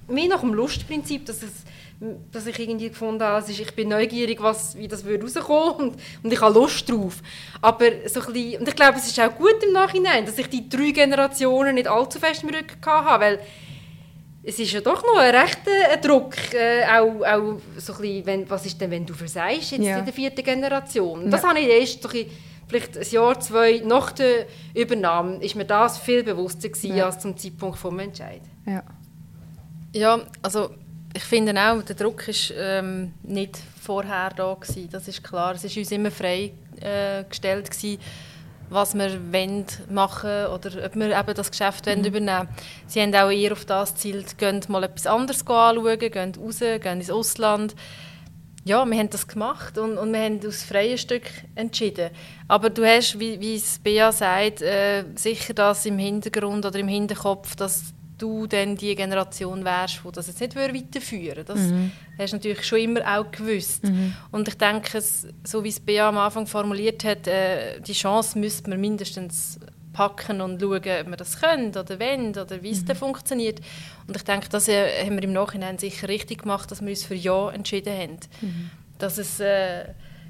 [0.09, 1.53] wie nach dem Lustprinzip, dass, es,
[2.31, 6.33] dass ich irgendwie gefunden habe, ich bin neugierig, was, wie das würde rauskommen und, und
[6.33, 7.23] ich habe Lust drauf.
[7.63, 10.49] Aber so ein bisschen, und ich glaube, es ist auch gut im Nachhinein, dass ich
[10.49, 13.41] die drei Generationen nicht allzu fest im Rücken hatte, weil
[14.43, 18.51] es ist ja doch noch ein rechter Druck, äh, auch, auch so ein bisschen, wenn,
[18.51, 19.99] was ist denn, wenn du versagst jetzt ja.
[19.99, 21.31] in der vierten Generation?
[21.31, 21.49] Das ja.
[21.49, 22.27] habe ich erst so ein
[22.69, 27.07] vielleicht ein Jahr, zwei nach der Übernahme, ist mir das viel bewusster gewesen ja.
[27.07, 28.49] als zum Zeitpunkt des Entscheids.
[28.67, 28.83] Ja.
[29.93, 30.71] ja, also
[31.17, 35.55] ich finde auch, der Druck ist ähm, nicht vorher da gewesen, das ist klar.
[35.55, 37.99] Es ist uns immer freigestellt äh,
[38.69, 42.05] was wir wollen machen oder ob wir eben das Geschäft mhm.
[42.05, 42.49] übernehmen
[42.87, 46.99] Sie haben auch eher auf das gezielt, gehen mal etwas anderes anschauen, gehen raus, gehen
[46.99, 47.75] ins Ausland.
[48.65, 51.23] Ja, wir haben das gemacht und, und wir haben aus freien Stück
[51.55, 52.11] entschieden.
[52.49, 56.89] Aber du hast, wie, wie es Bea sagt, äh, sicher das im Hintergrund oder im
[56.89, 61.45] Hinterkopf, dass du dann die Generation wärst, die das jetzt nicht weiterführen würde.
[61.45, 61.93] Das mhm.
[62.19, 63.85] hast du natürlich schon immer auch gewusst.
[63.85, 64.15] Mhm.
[64.31, 68.71] Und ich denke, so wie es Bea am Anfang formuliert hat, äh, die Chance müsste
[68.71, 69.59] man mindestens
[69.93, 72.95] packen und schauen, ob wir das können oder wollen oder wie es mhm.
[72.95, 73.61] funktioniert.
[74.07, 77.05] Und ich denke, das äh, haben wir im Nachhinein sicher richtig gemacht, dass wir uns
[77.05, 78.19] für Ja entschieden haben.
[78.41, 78.71] Mhm.
[78.99, 79.41] Dass es...
[79.41, 79.87] Äh,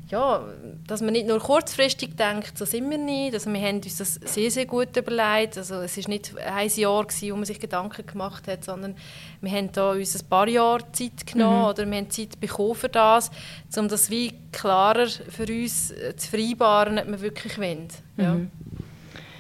[0.09, 0.45] ja,
[0.87, 3.35] dass man nicht nur kurzfristig denkt, so sind wir nicht.
[3.35, 5.59] Also wir haben uns das sehr, sehr gut überlegt.
[5.59, 8.95] Also es war nicht ein Jahr, gewesen, wo man sich Gedanken gemacht hat, sondern
[9.41, 11.65] wir haben da uns ein paar Jahre Zeit genommen mhm.
[11.65, 13.33] oder wir haben Zeit bekommen für das,
[13.77, 17.89] um das wie klarer für uns äh, zu vereinbaren, ob wir wirklich wollen.
[18.17, 18.35] Ja.
[18.35, 18.51] Mhm.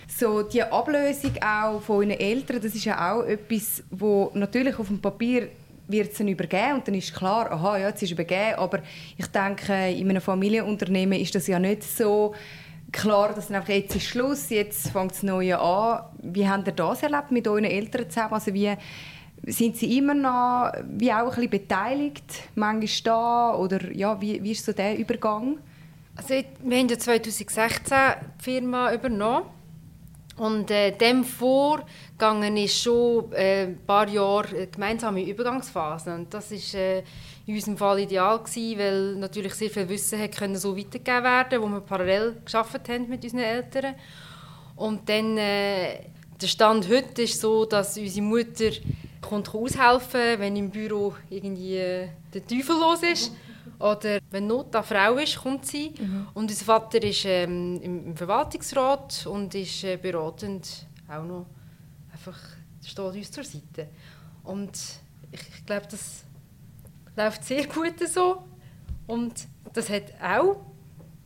[0.08, 4.88] So die Ablösung auch von euren Eltern, das ist ja auch etwas, wo natürlich auf
[4.88, 5.48] dem Papier
[5.88, 8.80] wird es dann übergeben und dann ist klar, aha, ja, jetzt ist übergeben, aber
[9.16, 12.34] ich denke, in einem Familienunternehmen ist das ja nicht so
[12.92, 16.04] klar, dass dann einfach jetzt ist Schluss, jetzt fängt das Neue an.
[16.22, 18.34] Wie habt ihr das erlebt mit euren Eltern zusammen?
[18.34, 18.72] Also wie
[19.46, 24.52] sind sie immer noch wie auch ein bisschen beteiligt, manchmal da oder ja, wie, wie
[24.52, 25.58] ist so der Übergang?
[26.16, 27.96] Also wir haben ja 2016
[28.40, 29.46] die Firma übernommen
[30.36, 36.14] und äh, dem vorgegangen ist schon äh, ein paar Jahre gemeinsame Übergangsphase.
[36.14, 37.02] Und das ist äh,
[37.46, 41.62] in unserem Fall ideal gewesen, weil natürlich sehr viel Wissen hat können so weitergegeben werden,
[41.62, 43.94] wo wir parallel geschafft haben mit unseren Eltern.
[44.76, 46.00] Und dann äh,
[46.40, 48.70] der Stand heute ist so, dass unsere Mutter
[49.22, 53.32] kommt aushelfen, wenn im Büro irgendwie äh, der Teufel los ist.
[53.78, 55.92] Oder wenn Not an Frau ist, kommt sie.
[55.98, 56.28] Mhm.
[56.34, 61.46] Und unser Vater ist ähm, im Verwaltungsrat und ist äh, beratend auch noch
[62.12, 62.38] einfach
[62.84, 63.88] steht uns zur Seite.
[64.42, 64.78] Und
[65.30, 66.24] ich, ich glaube, das
[67.16, 68.44] läuft sehr gut so.
[69.06, 70.64] Und das hat auch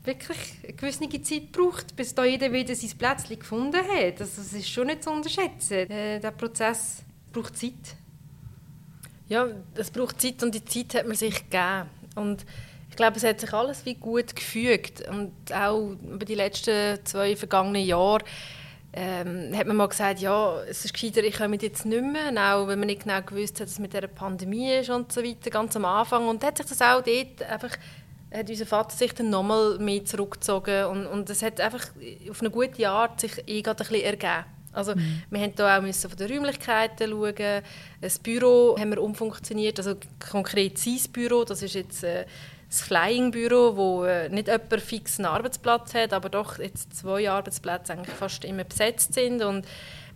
[0.05, 4.21] wirklich eine gewisse Zeit braucht, bis da jeder wieder sein Plätzchen gefunden hat.
[4.21, 5.91] Also, das ist schon nicht zu unterschätzen.
[5.91, 7.97] Äh, der Prozess braucht Zeit.
[9.29, 11.89] Ja, es braucht Zeit und die Zeit hat man sich gegeben.
[12.15, 12.45] Und
[12.91, 15.09] ich glaube, es hat sich alles wie gut gefügt.
[15.09, 18.25] Und auch über die letzten zwei vergangenen Jahre
[18.93, 22.67] ähm, hat man mal gesagt, ja, es ist gescheiter, ich komme jetzt nicht mehr, auch
[22.67, 25.51] wenn man nicht genau gewusst hat, dass es mit der Pandemie ist und so weiter,
[25.51, 26.27] ganz am Anfang.
[26.29, 27.77] Und hat sich das auch dort einfach,
[28.33, 31.87] hat unser Vater sich dann nochmal mehr zurückgezogen und, es hat einfach
[32.29, 34.45] auf eine gute Art sich eh ein bisschen ergeben.
[34.73, 35.23] Also mhm.
[35.31, 37.63] wir mussten hier auch müssen von den Räumlichkeiten schauen.
[38.01, 39.97] Das Büro haben wir umfunktioniert, also
[40.31, 42.27] konkret sein Büro, das ist jetzt äh,
[42.69, 48.15] das Flying-Büro, wo äh, nicht jemand fixen Arbeitsplatz hat, aber doch jetzt zwei Arbeitsplätze eigentlich
[48.15, 49.67] fast immer besetzt sind und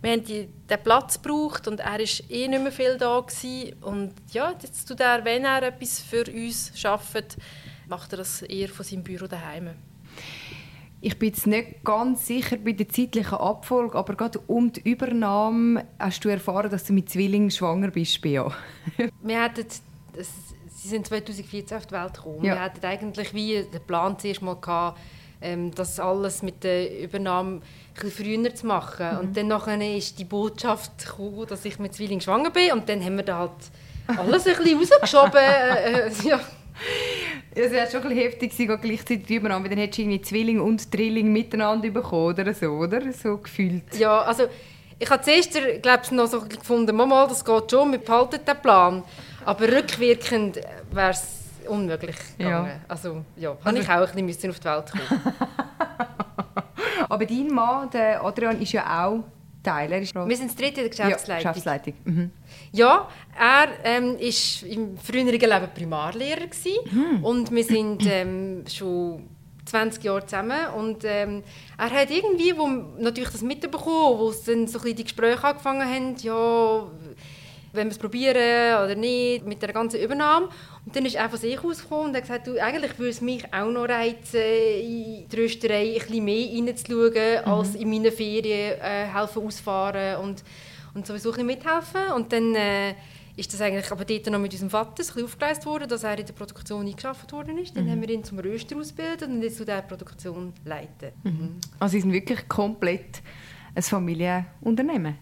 [0.01, 3.73] wir haben die, den Platz gebraucht und er war eh nicht mehr viel da gewesen.
[3.81, 7.37] und ja, jetzt tut er, wenn er etwas für uns schafft,
[7.87, 9.71] macht er das eher von seinem Büro daheim.
[11.05, 15.85] Ich bin jetzt nicht ganz sicher bei der zeitlichen Abfolge, aber gerade um die Übernahme
[15.99, 18.51] hast du erfahren, dass du mit Zwillingen schwanger bist, Bea.
[19.21, 19.67] wir hatten,
[20.17, 22.43] sie sind 2014 auf die Welt gekommen.
[22.43, 22.55] Ja.
[22.55, 24.99] Wir hatten eigentlich wie den Plan zuerst mal gehabt,
[25.41, 27.61] ähm, das alles mit der Übernahme
[28.01, 29.07] ein früher zu machen.
[29.11, 29.19] Mhm.
[29.19, 33.03] Und dann nachher ist die Botschaft gekommen, dass ich mit Zwillingen schwanger bin und dann
[33.05, 35.33] haben wir da halt alles ein bisschen rausgeschoben.
[35.39, 36.39] äh, äh ja.
[37.53, 41.31] Es wäre schon ein heftig gewesen, gleichzeitig übereinander, dann hättest du irgendwie Zwilling und Drilling
[41.31, 43.13] miteinander bekommen oder so, oder?
[43.13, 43.95] So gefühlt.
[43.97, 44.47] Ja, also
[44.99, 48.61] ich habe zuerst glaube ich, noch so gefunden, Mama, das geht schon, wir behalten den
[48.61, 49.03] Plan.
[49.45, 50.59] Aber rückwirkend
[50.91, 52.67] wäre es unmöglich gegangen.
[52.67, 52.79] Ja.
[52.87, 55.33] Also ja, habe also, ich auch ein bisschen auf die Welt kommen.
[57.09, 59.23] Aber dein Mann, der Adrian, ist ja auch
[59.63, 59.91] Teil.
[59.91, 61.43] Er ist Wir sind das dritte in der Geschäftsleitung.
[61.43, 61.93] Ja, Geschäftsleitung.
[62.03, 62.31] Mhm.
[62.75, 63.07] Ja,
[63.39, 66.47] er ähm, im früheren Leben Primarlehrer
[66.91, 67.23] mhm.
[67.23, 69.29] und wir sind ähm, schon
[69.65, 71.41] 20 Jahre zusammen und ähm,
[71.77, 72.67] er hat irgendwie, wo
[72.99, 76.87] natürlich das mitbekommen, wo dann so ein die Gespräche angefangen haben, ja,
[77.71, 80.49] wenn wir es probieren oder nicht, mit der ganzen Übernahme.
[80.85, 83.45] Und dann ist er von sich ausgekommen und hat gesagt, du, eigentlich würde es mich
[83.53, 87.51] auch noch reizen, in die Rösterei ein bisschen mehr reinzuschauen, mhm.
[87.51, 90.43] als in meinen Ferien äh, helfen ausfahren und,
[90.95, 92.13] und sowieso ein bisschen mithelfen.
[92.15, 92.95] Und dann äh,
[93.35, 96.17] ist das eigentlich aber dort noch mit unserem Vater ein bisschen aufgeleistet worden, dass er
[96.17, 97.75] in der Produktion eingeschafft worden ist.
[97.75, 97.91] Dann mhm.
[97.91, 101.11] haben wir ihn zum Röster ausgebildet und jetzt zu dieser Produktion leiten.
[101.23, 101.57] Mhm.
[101.79, 103.21] Also sie sind wirklich komplett
[103.75, 105.17] ein Familienunternehmen?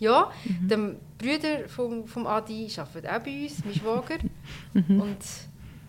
[0.00, 0.68] Ja, mhm.
[0.68, 0.78] der
[1.16, 4.18] Brüder vom, vom Adi arbeiten auch bei uns, mein Schwager.
[4.74, 5.00] Mhm.
[5.00, 5.18] Und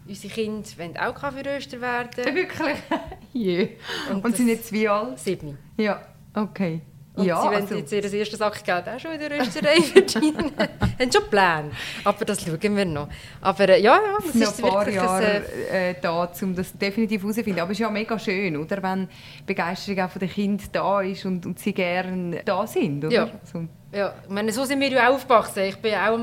[0.08, 2.34] unsere Kinder wollen auch Kaffeeröster werden.
[2.34, 2.78] Wirklich?
[3.36, 3.68] yeah.
[4.10, 5.20] Und, Und sind jetzt wie alt?
[5.20, 5.58] Sieben.
[5.78, 6.02] Ja,
[6.34, 6.82] okay.
[7.20, 7.76] Und ja, sie wollen also.
[7.76, 10.52] jetzt ihr erstes Sack Geld auch schon in der Rösterei verdienen.
[10.58, 11.72] haben schon Pläne.
[12.04, 13.10] Aber das schauen wir noch.
[13.42, 17.62] Aber äh, ja, ja, das ist ein paar Jahre äh, da, um das definitiv herauszufinden.
[17.62, 18.82] Aber es ist ja mega schön, oder?
[18.82, 19.08] wenn
[19.46, 23.04] Begeisterung auch von den Kindern da ist und, und sie gerne da sind.
[23.06, 23.14] Oder?
[23.14, 23.30] Ja.
[23.52, 23.66] So.
[23.92, 24.14] ja.
[24.24, 25.64] Ich meine, so sind wir ja auch aufgewachsen.
[25.64, 26.18] Ich bin auch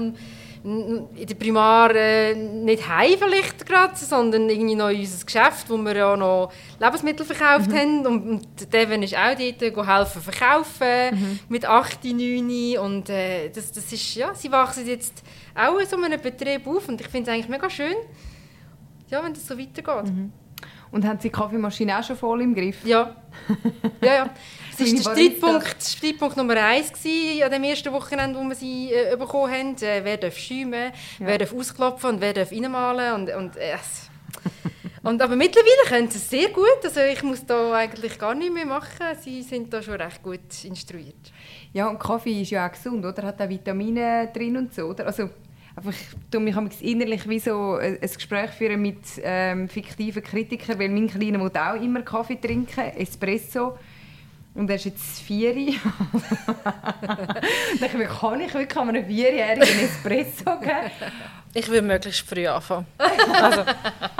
[0.67, 5.77] in der Primar äh, nicht heim vielleicht gerade, sondern irgendwie noch in unser Geschäft, wo
[5.77, 7.77] wir ja noch Lebensmittel verkauft mhm.
[7.77, 11.39] haben und, und Devin ist auch dort helfen verkaufen mhm.
[11.49, 15.23] mit 8, 9 und äh, das, das ist, ja, sie wachsen jetzt
[15.55, 17.95] auch in so einem Betrieb auf und ich finde es eigentlich mega schön,
[19.09, 20.13] ja, wenn das so weitergeht.
[20.13, 20.33] Mhm.
[20.91, 22.85] Und haben Sie die Kaffeemaschine auch schon voll im Griff?
[22.85, 23.17] Ja.
[24.03, 24.31] ja, ja.
[24.79, 28.93] Das war der Streitpunkt, Streitpunkt Nummer eins gewesen, an dem ersten Wochenende, wo wir sie
[28.93, 29.75] äh, bekommen haben.
[29.77, 31.27] Äh, wer darf schäumen, ja.
[31.27, 33.15] wer darf ausklopfen und wer darf reinmalen.
[33.15, 33.79] Und, und, äh,
[35.03, 36.85] und, aber mittlerweile können sie es sehr gut.
[36.85, 39.17] Also ich muss da eigentlich gar nicht mehr machen.
[39.19, 41.33] Sie sind da schon recht gut instruiert.
[41.73, 43.23] Ja, und Kaffee ist ja auch gesund, oder?
[43.23, 45.07] Hat auch Vitamine drin und so, oder?
[45.07, 45.31] Also
[45.77, 45.95] einfach,
[46.31, 51.39] du mich innerlich wie so ein Gespräch führen mit ähm, fiktiven Kritikern, weil mein Kleiner
[51.39, 53.79] muss auch immer Kaffee trinken, Espresso.
[54.55, 55.55] Und er ist jetzt vier.
[57.81, 60.91] dann kann ich wirklich einem Vierjährigen Espresso geben.
[61.57, 62.87] Ich würde möglichst früh anfangen.
[62.99, 63.63] Also,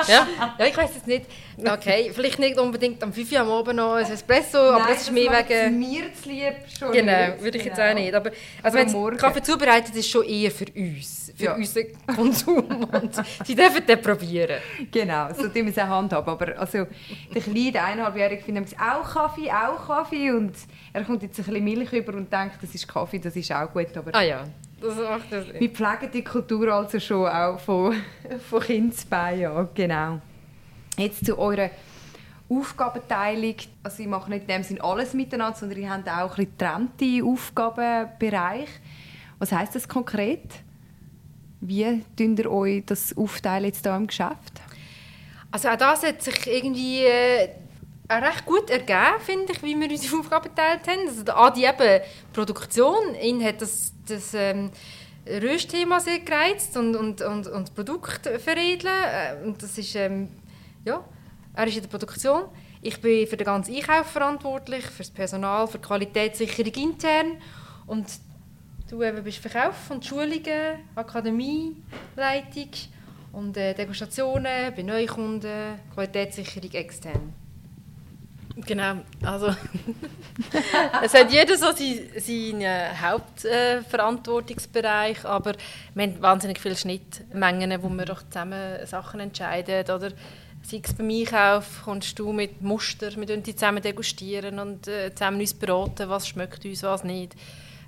[0.09, 0.27] ja.
[0.59, 1.27] ja, ich weiß jetzt nicht.
[1.59, 5.03] Okay, vielleicht nicht unbedingt am 5 Uhr am Abend noch ein Espresso, Nein, aber das
[5.03, 5.79] ist mehr wegen...
[5.79, 7.43] mir zu lieb schon Genau, nicht.
[7.43, 7.91] würde ich jetzt genau.
[7.91, 8.15] auch nicht.
[8.15, 8.31] Aber
[8.63, 11.55] also wenn Kaffee zubereitet ist schon eher für uns, für ja.
[11.55, 12.89] unseren Konsum.
[13.45, 14.61] Sie dürfen den probieren.
[14.91, 16.29] Genau, so tun wir es auch handhaben.
[16.29, 16.87] Aber also,
[17.35, 20.31] der kleine eineinhalbjährige findet auch Kaffee, auch Kaffee.
[20.31, 20.55] Und
[20.93, 23.71] er kommt jetzt ein bisschen Milch über und denkt, das ist Kaffee, das ist auch
[23.71, 23.95] gut.
[23.97, 24.45] Aber ah ja.
[24.81, 27.95] Das macht das Wir pflegen die Kultur also schon auch von,
[28.51, 30.21] von Kindesbeinen ja, genau.
[30.99, 31.71] Jetzt zu eurer
[32.49, 33.57] Aufgabenteilung.
[33.83, 37.25] Also ich mache nicht in dem Sinne alles miteinander, sondern ihr habt auch ein getrennte
[37.25, 38.71] Aufgabenbereiche.
[39.39, 40.45] Was heißt das konkret?
[41.61, 44.61] Wie tun ihr euch das aufteilen jetzt hier im Geschäft?
[45.51, 47.49] Also auch das hat sich irgendwie äh,
[48.11, 51.09] recht gut ergeben, finde ich, wie wir unsere Aufgaben geteilt haben.
[51.09, 54.71] Also der Adi eben Produktion, ihn hat das, das ähm,
[55.27, 58.93] Röstthema sehr gereizt und, und, und, und Produkt veredeln.
[59.05, 60.29] Äh, und das ist, ähm,
[60.85, 61.05] ja,
[61.55, 62.45] er ist in der Produktion.
[62.83, 67.39] Ich bin für den ganzen Einkauf verantwortlich, für das Personal, für die Qualitätssicherung intern.
[67.87, 68.07] Und
[68.89, 72.71] du eben bist Verkauf und Schulungen, Akademieleitung
[73.33, 77.46] und äh, Degustationen bei Neukunden, Qualitätssicherung extern.
[78.65, 79.49] Genau, also
[81.03, 85.53] es hat jeder so seinen, seinen Hauptverantwortungsbereich, äh, aber
[85.95, 90.13] wir haben wahnsinnig viele Schnittmengen, wo wir doch zusammen Sachen entscheiden oder?
[90.63, 95.41] Sei es beim Einkauf, kommst du mit Muster, wir die zusammen degustieren und äh, zusammen
[95.41, 97.35] uns beraten, was schmeckt uns, was nicht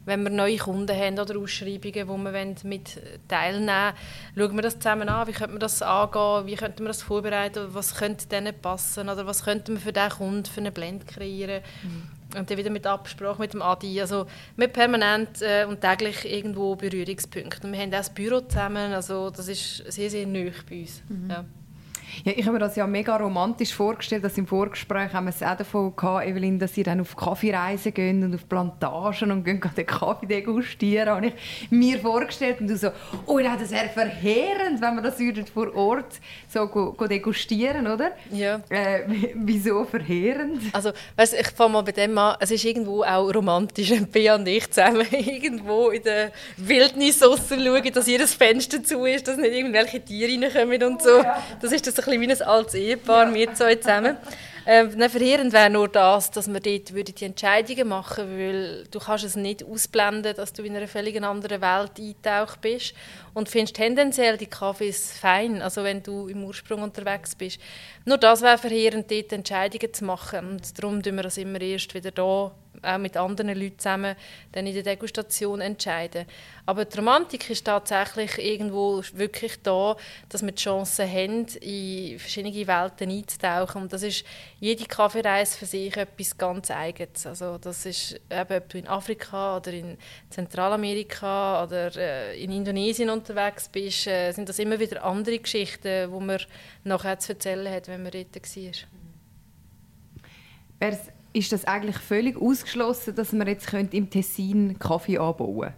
[0.09, 3.95] wenn wir neue Kunden haben oder Ausschreibungen, wo wir mit teilnehmen
[4.35, 7.03] wollen, schauen wir das zusammen an, wie könnte man das angehen, wie könnte man das
[7.03, 11.07] vorbereiten, was könnte denen passen oder was könnte man für diesen Kunden für einen Blend
[11.07, 11.63] kreieren.
[11.83, 12.39] Mhm.
[12.39, 14.01] Und dann wieder mit Absprache mit dem Adi.
[14.01, 17.67] Also wir permanent äh, und täglich irgendwo Berührungspunkte.
[17.67, 21.03] Und wir haben auch das Büro zusammen, also das ist sehr, sehr neu bei uns.
[21.09, 21.31] Mhm.
[21.31, 21.45] Ja.
[22.25, 25.43] Ja, ich habe mir das ja mega romantisch vorgestellt, dass im Vorgespräch haben wir es
[25.43, 29.61] auch davon gehabt, Evelyn, dass sie dann auf Kaffeereisen gehen und auf Plantagen und gehen
[29.77, 31.09] den Kaffee degustieren.
[31.09, 32.91] Habe ich mir vorgestellt und du so,
[33.27, 35.19] oh ja, das wäre verheerend, wenn wir das
[35.53, 38.13] vor Ort so go, go degustieren, oder?
[38.31, 38.61] Ja.
[38.69, 39.03] Äh,
[39.35, 40.63] wieso verheerend?
[40.73, 44.35] Also, weißt, ich fange mal bei dem an, es ist irgendwo auch romantisch, wenn Bea
[44.35, 49.53] und ich zusammen irgendwo in der Wildnis schauen, dass jedes Fenster zu ist, dass nicht
[49.53, 51.21] irgendwelche Tiere reinkommen und so.
[51.21, 51.25] Oh.
[51.61, 53.35] Das ist das bisschen wie ein altes Ehepaar, ja.
[53.35, 54.17] wir zwei zusammen.
[54.71, 59.25] Ähm, verheerend wäre nur das, dass wir dort würde die Entscheidungen machen weil du kannst
[59.25, 62.93] es nicht ausblenden, dass du in einer völlig anderen Welt eingetaucht bist
[63.33, 67.59] und findest tendenziell die Kaffees fein, also wenn du im Ursprung unterwegs bist.
[68.05, 71.95] Nur das wäre verheerend, dort Entscheidungen zu machen und darum tun wir das immer erst
[71.95, 74.17] wieder da auch mit anderen Leuten zusammen
[74.53, 76.27] dann in der Degustation entscheiden.
[76.67, 79.97] Aber die Romantik ist tatsächlich irgendwo wirklich da,
[80.29, 83.83] dass wir die Chance haben, in verschiedene Welten einzutauchen.
[83.83, 84.25] Und das ist
[84.61, 87.27] jede Kaffeereise für sich etwas ganz Eigenes.
[87.27, 89.97] Also das ist eben, ob du in Afrika oder in
[90.31, 96.21] Zentralamerika oder äh, in Indonesien unterwegs bist, äh, sind das immer wieder andere Geschichten, die
[96.21, 96.41] man
[96.85, 98.35] nachher zu erzählen hat, wenn man dort
[100.81, 105.75] war ist das eigentlich völlig ausgeschlossen, dass man jetzt im Tessin Kaffee anbauen könnte?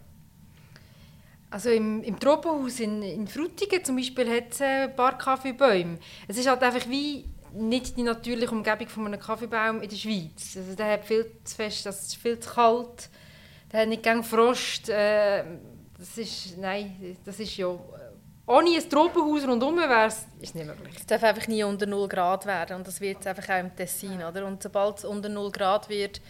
[1.50, 5.98] Also im, im Tropenhaus in, in Frutigen zum Beispiel hat es ein paar Kaffeebäume.
[6.28, 10.56] Es ist halt einfach wie nicht die natürliche Umgebung von einem Kaffeebaum in der Schweiz.
[10.56, 13.10] Also der hat viel zu fest, das ist viel zu kalt,
[13.72, 14.88] der hat nicht gerne Frost.
[14.88, 15.44] Äh,
[15.98, 17.76] das ist, nein, das ist ja
[18.50, 20.96] ohne ein Tropenhaus rundherum wäre es nicht möglich.
[20.98, 23.74] Es darf einfach nie unter 0 Grad werden und das wird es einfach auch im
[23.76, 24.22] Tessin.
[24.22, 24.44] Oder?
[24.44, 26.20] Und sobald es unter 0 Grad wird,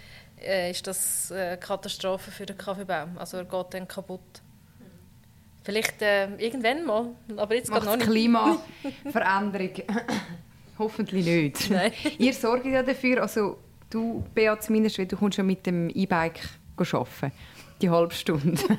[0.41, 3.17] äh, ist das eine Katastrophe für den Kaffeebaum.
[3.19, 4.21] Also er geht dann kaputt.
[5.63, 8.09] Vielleicht äh, irgendwann mal, aber jetzt Macht noch nicht.
[8.09, 9.73] Klimaveränderung.
[10.79, 11.71] Hoffentlich nicht.
[11.71, 11.93] Nein.
[12.19, 16.41] Ihr sorgt ja dafür, also du, Beat, zumindest, weil du kommst ja mit dem E-Bike
[16.77, 17.33] arbeiten
[17.81, 18.61] die halbe Stunde.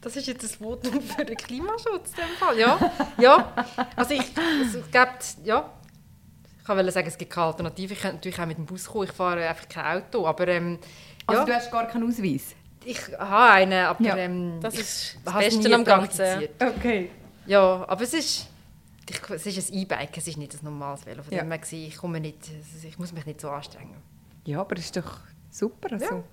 [0.00, 2.58] das ist jetzt ein Votum für den Klimaschutz in dem Fall.
[2.58, 3.52] Ja, ja.
[3.96, 5.70] Also ich, es gibt, ja,
[6.62, 7.94] ich wollte sagen, es gibt keine Alternative.
[7.94, 9.04] Ich könnte natürlich auch mit dem Bus kommen.
[9.04, 10.26] Ich fahre einfach kein Auto.
[10.26, 10.78] Aber, ähm,
[11.26, 12.54] also du hast gar keinen Ausweis?
[12.84, 16.48] Ich habe einen, aber ja, ähm, das ist das Beste am Ganzen.
[16.58, 17.10] Okay.
[17.46, 18.48] Ja, aber es ist,
[19.08, 21.22] ich, es ist ein E-Bike, es ist nicht ein normales Velo.
[21.22, 21.42] Von ja.
[21.42, 22.50] dem her ich, komme nicht,
[22.82, 23.96] ich muss mich nicht so anstrengen.
[24.44, 25.92] Ja, aber das ist doch super.
[25.92, 26.04] Also.
[26.04, 26.24] Ja.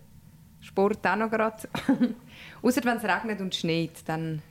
[0.65, 1.67] Sport auch noch gerade.
[2.61, 4.41] Außer wenn es regnet und schneit, dann...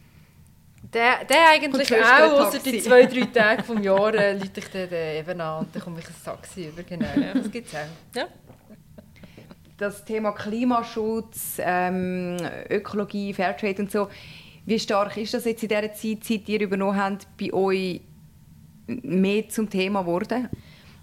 [0.92, 5.40] Der, der eigentlich auch, außer die zwei, drei Tage vom Jahr äh, ich den eben
[5.40, 6.82] an und dann komme ich ein Taxi über.
[6.82, 8.14] Genau, das gibt es auch.
[8.14, 8.26] Ja.
[9.78, 12.36] Das Thema Klimaschutz, ähm,
[12.68, 14.08] Ökologie, Fairtrade und so,
[14.66, 18.02] wie stark ist das jetzt in dieser Zeit, seit ihr übernommen habt, bei euch
[18.86, 20.50] mehr zum Thema geworden?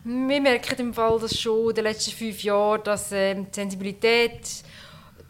[0.04, 4.64] Wir merken im Fall dass schon in den letzten fünf Jahren, dass ähm, die Sensibilität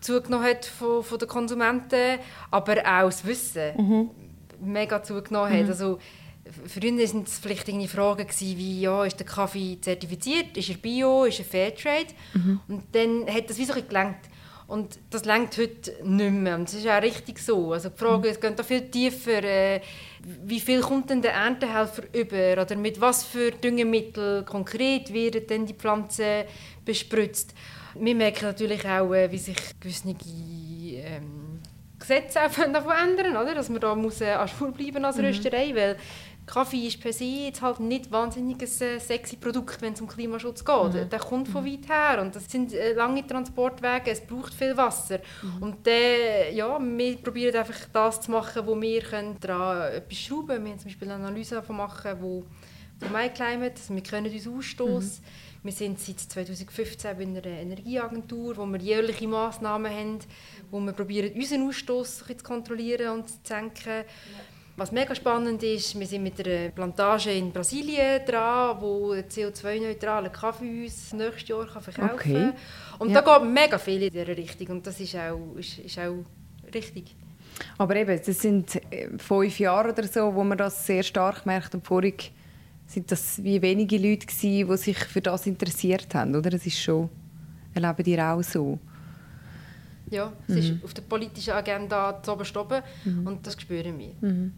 [0.01, 4.09] zugenommen hat von, von den Konsumenten, aber auch das Wissen mhm.
[4.59, 5.63] mega zugenommen hat.
[5.63, 5.69] Mhm.
[5.69, 5.99] Also,
[6.67, 11.25] Früher waren es vielleicht irgendwie Fragen wie, ja, ist der Kaffee zertifiziert, ist er Bio,
[11.25, 12.07] ist er Fairtrade?
[12.33, 12.59] Mhm.
[12.67, 14.17] Und dann hat das wie so gelangt.
[14.67, 16.55] Und das lenkt heute nicht mehr.
[16.55, 17.73] Und das ist auch richtig so.
[17.73, 18.39] Also die Frage mhm.
[18.39, 19.43] geht da viel tiefer.
[19.43, 19.81] Äh,
[20.45, 22.61] wie viel kommt denn der Erntehelfer über?
[22.61, 26.45] Oder mit was für Düngemittel konkret werden denn die Pflanzen
[26.85, 27.53] bespritzt?
[27.95, 31.59] Wir merken natürlich auch, äh, wie sich gewisse ähm,
[31.99, 32.57] Gesetze auch
[33.03, 33.55] ändern, oder?
[33.55, 35.25] dass man da muss, äh, an Schule bleiben als mhm.
[35.25, 35.97] Rösterei, weil
[36.45, 40.07] Kaffee ist per se jetzt halt nicht wahnsinnig ein äh, sexy Produkt, wenn es um
[40.07, 40.93] Klimaschutz geht.
[40.93, 41.09] Mhm.
[41.09, 45.19] Der kommt von weit her und das sind äh, lange Transportwege, es braucht viel Wasser.
[45.41, 45.63] Mhm.
[45.63, 50.47] Und dann, ja, wir probieren einfach das zu machen, wo wir können daran etwas schrauben
[50.47, 50.65] können.
[50.65, 52.43] Wir haben zum Beispiel eine Analyse davon machen, wo
[52.99, 55.23] vom MyClimate, also wir können uns ausstoßen.
[55.23, 55.50] Mhm.
[55.63, 60.19] Wir sind seit 2015 bei einer Energieagentur, wo wir jährliche Massnahmen haben,
[60.71, 64.03] wo wir probieren, unseren Ausstoß zu kontrollieren und zu senken.
[64.75, 70.85] Was mega spannend ist, wir sind mit einer Plantage in Brasilien dran, wo CO2-neutralen Kaffee
[70.85, 72.33] uns nächstes Jahr kann verkaufen okay.
[72.33, 72.53] kann.
[72.97, 73.21] Und ja.
[73.21, 76.25] da geht mega viel in diese Richtung und das ist auch, ist, ist auch
[76.73, 77.15] richtig.
[77.77, 81.75] Aber eben, das sind äh, fünf Jahre oder so, wo man das sehr stark merkt
[81.75, 82.31] und vorig
[82.91, 86.49] sind das wie wenige Leute gewesen, die sich für das interessiert haben, oder?
[86.49, 87.09] Das ist schon,
[87.73, 88.77] erleben die auch so?
[90.09, 90.59] Ja, es mhm.
[90.59, 93.27] ist auf der politischen Agenda zu oben mhm.
[93.27, 94.13] und das spüren wir.
[94.19, 94.53] Mhm.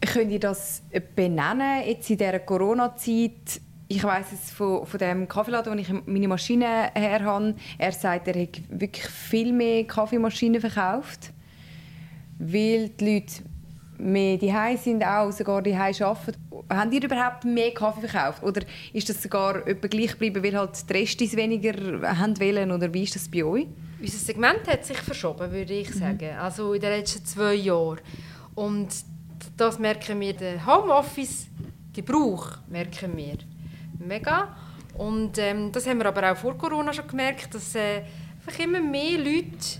[0.00, 0.82] Könnt ihr das
[1.14, 3.60] benennen, jetzt in dieser Corona-Zeit?
[3.86, 7.54] Ich weiß es von, von dem Kaffeeladen, wo ich meine Maschine her habe.
[7.78, 11.32] Er sagt, er hat wirklich viel mehr Kaffeemaschinen verkauft,
[12.38, 13.42] weil die Leute
[13.98, 16.49] mehr die sind, auch sogar die arbeiten.
[16.68, 18.42] Haben ihr überhaupt mehr Kaffee verkauft?
[18.42, 21.72] Oder ist das sogar etwa gleich geblieben, weil halt die Restis weniger
[22.18, 22.70] haben wollen?
[22.70, 23.66] Oder wie ist das bei euch?
[24.00, 25.98] Unser Segment hat sich verschoben, würde ich mhm.
[25.98, 26.32] sagen.
[26.32, 26.40] Mhm.
[26.40, 28.00] Also in den letzten zwei Jahren.
[28.54, 28.88] Und
[29.56, 33.38] das merken wir, den Homeoffice-Gebrauch merken wir
[33.98, 34.56] mega.
[34.94, 38.02] Und ähm, das haben wir aber auch vor Corona schon gemerkt, dass äh,
[38.38, 39.78] einfach immer mehr Leute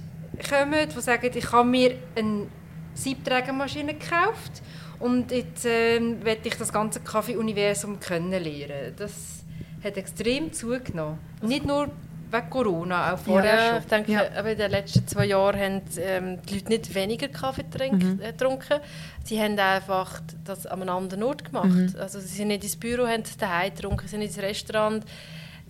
[0.49, 2.47] kommen, die sagen, ich habe mir eine
[2.95, 4.63] Siebträgermaschine gekauft
[5.01, 8.95] und jetzt äh, werde ich das ganze Kaffee-Universum kennenlernen.
[8.97, 9.43] Das
[9.83, 11.19] hat extrem zugenommen.
[11.43, 11.89] Nicht nur
[12.31, 13.79] wegen Corona, auch vorher ja, schon.
[13.79, 14.21] Ich denke, ja.
[14.23, 18.21] in den letzten zwei Jahren haben ähm, die Leute nicht weniger Kaffee trink, mhm.
[18.23, 18.81] äh, getrunken.
[19.25, 21.69] Sie haben einfach das an einem anderen Ort gemacht.
[21.69, 21.95] Mhm.
[21.99, 25.05] Also sie sind nicht ins Büro, haben daheim getrunken, sind ins Restaurant.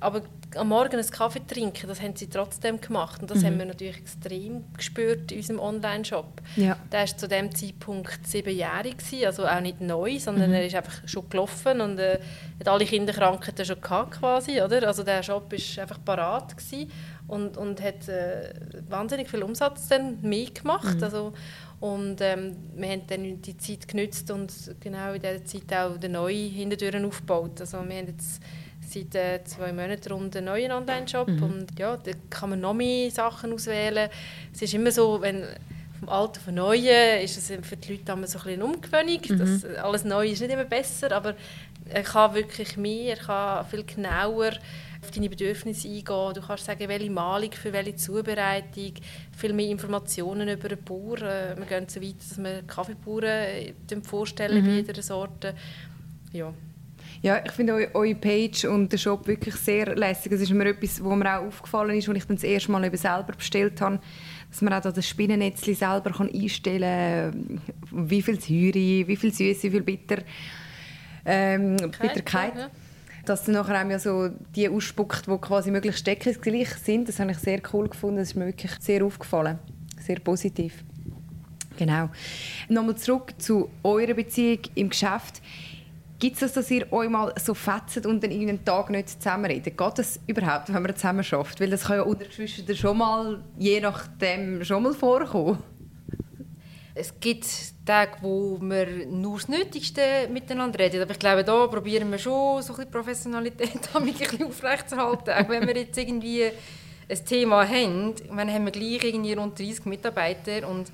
[0.00, 0.22] Aber
[0.56, 3.20] am Morgen einen Kaffee trinken, das haben sie trotzdem gemacht.
[3.20, 3.46] Und das mhm.
[3.46, 6.40] haben wir natürlich extrem gespürt in unserem Online-Shop.
[6.56, 6.76] Ja.
[6.90, 10.56] Der war zu dem Zeitpunkt siebenjährig, also auch nicht neu, sondern mhm.
[10.56, 12.18] er ist einfach schon gelaufen und äh,
[12.58, 14.86] hat alle Kinderkrankheiten schon gehabt, quasi, oder?
[14.86, 16.56] Also der Shop war einfach parat
[17.28, 18.52] und, und hat äh,
[18.88, 20.96] wahnsinnig viel Umsatz dann mehr gemacht.
[20.96, 21.04] Mhm.
[21.04, 21.32] Also,
[21.78, 26.12] und ähm, wir haben dann die Zeit genützt und genau in dieser Zeit auch den
[26.12, 27.60] neuen Hintertüren aufgebaut.
[27.60, 28.42] Also wir haben jetzt
[28.90, 31.42] seit äh, zwei Monaten rund einen neuen Online-Shop mhm.
[31.42, 34.10] und ja, da kann man noch mehr Sachen auswählen.
[34.52, 35.44] Es ist immer so, wenn
[36.00, 39.20] vom Alten auf Neue ist es für die Leute immer so ein bisschen eine Umgewöhnung.
[39.28, 39.38] Mhm.
[39.38, 41.34] Das, alles Neue ist nicht immer besser, aber
[41.88, 44.52] er kann wirklich mehr, er kann viel genauer
[45.02, 46.34] auf deine Bedürfnisse eingehen.
[46.34, 48.92] Du kannst sagen, welche Malung für welche Zubereitung,
[49.36, 51.18] viel mehr Informationen über den Bauer.
[51.22, 53.72] Äh, wir gehen so weit, dass wir Kaffeebauern äh,
[54.02, 54.66] vorstellen mhm.
[54.66, 55.54] bei jeder Sorte.
[56.32, 56.52] Ja,
[57.22, 60.32] ja, ich finde eure Page und der Shop wirklich sehr lässig.
[60.32, 62.96] Das ist mir etwas, was mir auch aufgefallen ist, als ich dann das erste Mal
[62.96, 64.00] selber bestellt habe,
[64.48, 67.60] dass man auch das Spinnennetz selber kann einstellen
[67.90, 70.22] kann, wie viel Säure, wie viel Süße, wie viel Bitter,
[71.26, 72.56] ähm, Bitterkeit.
[72.56, 72.70] Ja.
[73.26, 77.06] Dass dann nachher auch so die ausspuckt, die quasi möglichst deckungsgleich sind.
[77.06, 78.16] Das habe ich sehr cool gefunden.
[78.16, 79.58] Das ist mir wirklich sehr aufgefallen.
[80.00, 80.82] Sehr positiv.
[81.76, 82.08] Genau.
[82.70, 85.42] Nochmal zurück zu eurer Beziehung im Geschäft.
[86.20, 89.76] Gibt es das, dass ihr euch mal so fetzt und dann einen Tag nicht zusammenredet?
[89.76, 91.58] Geht das überhaupt, wenn man zusammen schafft?
[91.60, 95.62] Weil das kann ja unter Geschwistern schon mal, je nachdem, schon mal vorkommen.
[96.94, 97.46] Es gibt
[97.86, 101.00] Tage, wo wir nur das Nötigste miteinander reden.
[101.00, 105.30] Aber ich glaube, da probieren wir schon so ein bisschen Professionalität ein bisschen aufrechtzuerhalten.
[105.32, 106.50] Auch wenn wir jetzt irgendwie
[107.08, 110.92] ein Thema haben, dann haben wir gleich irgendwie rund 30 Mitarbeiter und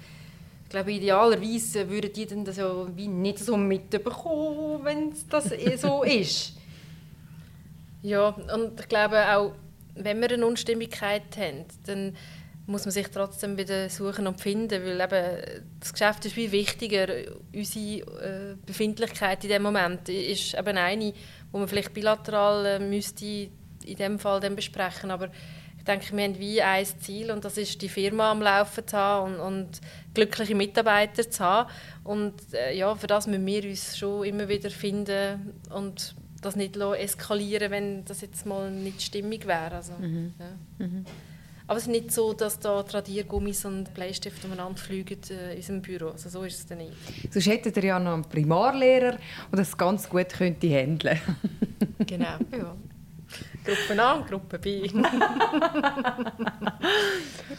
[0.66, 5.76] ich glaube, idealerweise würden die dann das ja wie nicht so mitbekommen, wenn das eh
[5.76, 6.54] so ist.
[8.02, 9.52] Ja, und ich glaube auch,
[9.94, 12.16] wenn wir eine Unstimmigkeit haben, dann
[12.66, 17.06] muss man sich trotzdem wieder suchen und finden, weil eben das Geschäft ist wie wichtiger.
[17.54, 21.12] Unsere äh, Befindlichkeit in dem Moment ist eben eine,
[21.52, 23.24] wo man vielleicht bilateral äh, müsste
[23.84, 25.30] in dem Fall dann besprechen, aber
[25.86, 29.34] denke, wir haben wie ein Ziel und das ist, die Firma am Laufen zu haben
[29.34, 29.80] und, und
[30.14, 31.70] glückliche Mitarbeiter zu haben.
[32.04, 36.76] Und äh, ja, für das müssen wir uns schon immer wieder finden und das nicht
[36.76, 39.76] eskalieren, wenn das jetzt mal nicht stimmig wäre.
[39.76, 40.34] Also, mhm.
[40.38, 40.86] Ja.
[40.86, 41.04] Mhm.
[41.68, 45.82] Aber es ist nicht so, dass da Tradiergummis und Bleistifte umeinander fliegen äh, in unserem
[45.82, 46.10] Büro.
[46.10, 46.92] Also so ist es dann nicht.
[47.30, 49.18] Sonst hättet ihr ja noch einen Primarlehrer, der
[49.50, 51.18] das ganz gut könnte handeln
[52.06, 52.76] Genau, ja.
[53.64, 54.88] Gruppe A und Gruppe B.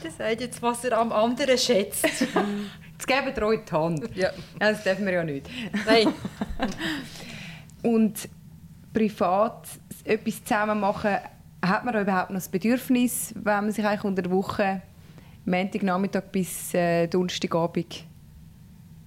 [0.04, 2.06] das sagt jetzt, was er am anderen schätzt.
[2.06, 4.16] Jetzt geben wir euch die Hand.
[4.16, 4.32] Ja.
[4.60, 5.50] Das dürfen wir ja nicht.
[5.86, 6.14] Nein.
[7.84, 8.30] und
[8.94, 9.68] privat
[10.04, 11.18] etwas zusammen machen,
[11.64, 14.82] hat man überhaupt noch das Bedürfnis, wenn man sich eigentlich unter der Woche
[15.46, 18.06] Montagnachmittag bis äh, Donnerstagabend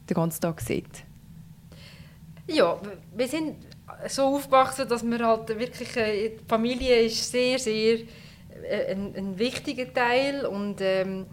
[0.08, 1.04] den ganzen Tag sieht?
[2.46, 2.80] Ja,
[3.14, 3.56] wir sind
[4.08, 7.98] so aufgewachsen, dass wir halt wirklich, äh, die Familie ist sehr, sehr
[8.68, 11.26] äh, ein, ein wichtiger Teil und ähm,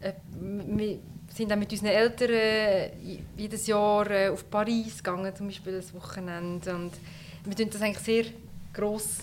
[0.00, 0.98] äh, wir
[1.28, 2.90] sind auch mit unseren Eltern äh,
[3.36, 6.92] jedes Jahr äh, auf Paris gegangen, zum Beispiel das Wochenende und
[7.44, 8.24] wir tun das eigentlich sehr
[8.72, 9.18] gross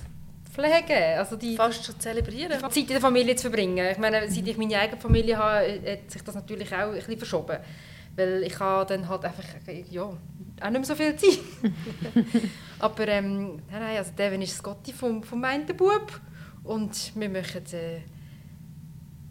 [0.58, 1.18] pflegen.
[1.18, 2.60] Also die Fast schon zelebrieren.
[2.60, 3.88] Zeit in der Familie zu verbringen.
[3.92, 7.18] Ich meine, seit ich meine eigene Familie habe, hat sich das natürlich auch ein bisschen
[7.18, 7.58] verschoben.
[8.16, 9.44] Weil ich habe dann halt einfach,
[9.92, 10.12] ja,
[10.62, 11.40] auch nicht mehr so viel Zeit.
[12.80, 16.20] Aber ähm, nein, nein, also Devin ist das Gotti vom, vom meinen Bub.
[16.64, 18.02] Und wir machen, äh,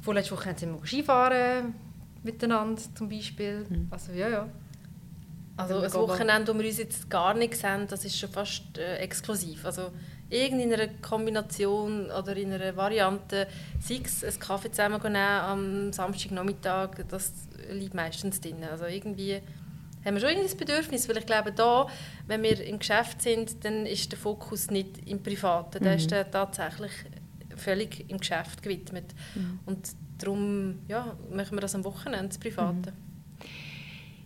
[0.00, 1.74] vorletzte Woche sind wir Skifahren
[2.22, 3.66] miteinander zum Beispiel.
[3.68, 3.88] Mhm.
[3.90, 4.48] Also ja, ja.
[5.56, 8.96] Also ein Wochenende, wo wir uns jetzt gar nicht sehen, das ist schon fast äh,
[8.96, 9.64] exklusiv.
[9.64, 9.90] Also
[10.28, 13.46] irgendeiner Kombination oder in einer Variante,
[13.80, 17.32] sei es einen Kaffee zusammen nehmen am Samstagnachmittag, das
[17.70, 18.64] liegt meistens drin.
[18.70, 19.40] Also irgendwie
[20.06, 21.86] haben wir schon irgendwie das Bedürfnis, weil ich glaube, da,
[22.26, 26.30] wenn wir im Geschäft sind, dann ist der Fokus nicht im Privaten, der ist dann
[26.30, 26.92] tatsächlich
[27.56, 29.14] völlig im Geschäft gewidmet.
[29.66, 29.88] Und
[30.18, 32.92] darum ja, machen wir das am Wochenende, das Private.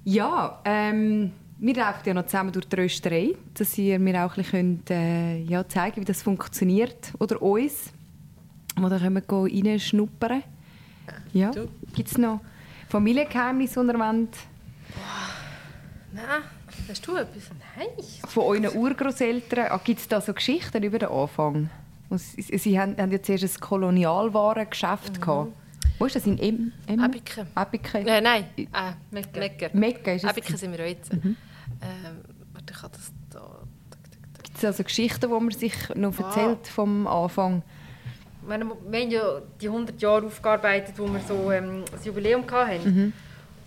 [0.05, 4.43] Ja, ähm, wir laufen ja noch zusammen durch die Rösterei, dass ihr mir auch ein
[4.43, 7.13] bisschen könnt, äh, ja, zeigen wie das funktioniert.
[7.19, 7.93] Oder uns,
[8.77, 10.43] wo da können wir reinschnuppern.
[11.33, 11.51] Ja.
[11.51, 11.69] du.
[11.95, 12.41] Gibt es noch
[12.89, 14.37] Familiengeheimnisse, ihr wollt,
[16.27, 16.43] Nein,
[16.89, 17.51] hast du etwas?
[17.77, 17.89] Nein.
[18.29, 19.67] von euren Urgroßeltern?
[19.71, 21.71] Ah, Gibt es da so Geschichten über den Anfang?
[22.13, 25.53] Sie, Sie haben, haben ja zuerst ein Kolonialwarengeschäft gehabt.
[25.99, 26.27] Wo ist das?
[26.27, 27.47] In em em Abiken.
[27.55, 28.05] Abiken.
[28.05, 28.45] Nein, nein.
[28.57, 29.39] Äh, Ah, Mekka.
[29.39, 29.69] Mekka.
[29.73, 30.31] Mekka ist es.
[30.31, 31.13] Abiken sind wir jetzt.
[31.13, 31.37] Ähm,
[32.53, 33.61] warte, ich habe das da.
[34.43, 37.63] Gibt es also Geschichten, die man sich noch erzählt vom Anfang?
[38.43, 38.55] Ich wir
[39.01, 43.13] haben ja die 100 Jahre aufgearbeitet, wo wir so ähm, das Jubiläum hatten.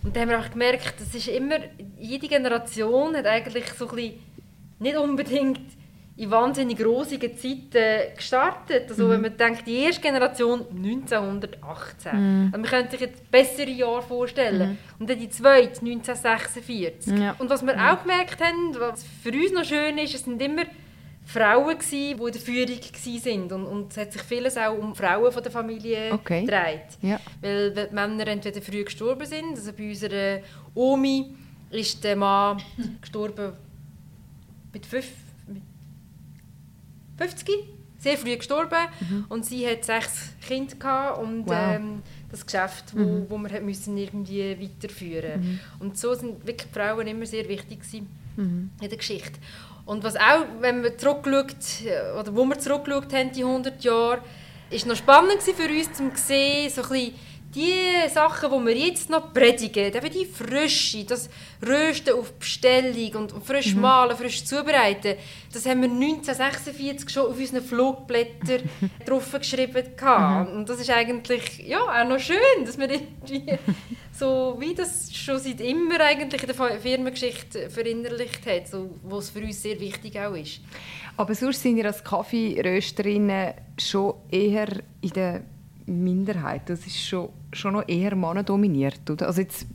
[0.04, 1.56] Und da haben wir auch gemerkt, das ist immer,
[1.98, 4.14] jede Generation hat eigentlich so ein bisschen
[4.78, 5.60] nicht unbedingt
[6.16, 8.88] in wahnsinnig rosigen Zeiten gestartet.
[8.88, 12.12] Also wenn man denkt, die erste Generation 1918.
[12.12, 14.78] Also man könnte sich jetzt bessere Jahre vorstellen.
[15.00, 17.18] Und dann die zweite 1946.
[17.18, 17.34] Ja.
[17.38, 20.62] Und was wir auch gemerkt haben, was für uns noch schön ist, es sind immer
[21.26, 22.78] Frauen gsi, die in der Führung
[23.20, 26.42] sind und, und es hat sich vieles auch um Frauen von der Familie Okay.
[26.42, 26.98] gedreht.
[27.00, 27.18] Ja.
[27.40, 30.40] Weil die Männer entweder früh gestorben sind, also bei unserer
[30.74, 31.34] Omi
[31.70, 32.60] ist der Mann
[33.00, 33.52] gestorben
[34.72, 35.06] mit, fünf,
[35.48, 35.62] mit
[37.16, 37.54] 50,
[37.98, 38.76] sehr früh gestorben
[39.30, 41.54] und sie hat sechs Kinder gehabt und Wow.
[41.56, 46.78] ähm, das Geschäft, wo, wo wir hat müssen irgendwie weiterführen und so sind wirklich die
[46.78, 49.38] Frauen immer sehr wichtig gewesen in der Geschichte.
[49.86, 54.20] Und was auch, wenn wir zurückschaut, äh, oder wo wir zurückgeschaut haben, die 100 Jahre,
[54.70, 57.14] ist noch spannend für uns, zu sehen, so ein bisschen
[57.54, 61.30] die Sachen, die wir jetzt noch predigen, eben die Frische, das
[61.64, 65.14] Rösten auf Bestellung und frisch malen, frisch zubereiten,
[65.52, 68.68] das haben wir 1946 schon auf unseren Flugblättern
[69.06, 69.84] drauf geschrieben.
[69.96, 70.52] gehabt.
[70.52, 73.58] Und das ist eigentlich ja, auch noch schön, dass wir irgendwie
[74.16, 79.30] so wie das schon seit immer eigentlich in der Firmengeschichte verinnerlicht hat, so, wo es
[79.30, 80.60] für uns sehr wichtig auch ist.
[81.16, 84.68] Aber sonst sind ihr als Kaffeerösterinnen schon eher
[85.00, 85.42] in der
[85.86, 86.62] Minderheit.
[86.68, 89.26] Das ist schon, schon noch eher mannendominiert, oder?
[89.26, 89.66] Also jetzt,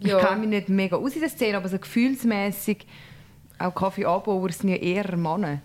[0.00, 0.18] ich Ja.
[0.18, 2.86] kenne mich nicht mega aus in der Szene, aber so gefühlsmäßig
[3.58, 5.60] auch Kaffeeanbauer sind ja eher Männer.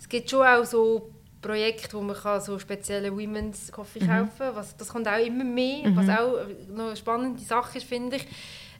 [0.00, 1.10] Es gibt schon auch so
[1.40, 4.56] Projekte, wo man kann so spezielle Women's Coffee kaufen kann.
[4.56, 6.38] Was, das kommt auch immer mehr, was auch
[6.74, 8.26] noch eine spannende Sache ist, finde ich.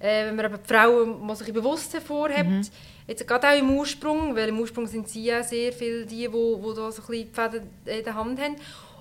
[0.01, 2.71] Äh, wenn man eben die Frauen mal bisschen bewusst hervorhebt.
[3.07, 6.63] Jetzt gerade auch im Ursprung, weil im Ursprung sind sie ja sehr viele die, wo,
[6.63, 8.57] wo da so ein bisschen die Fäden in der Hand haben.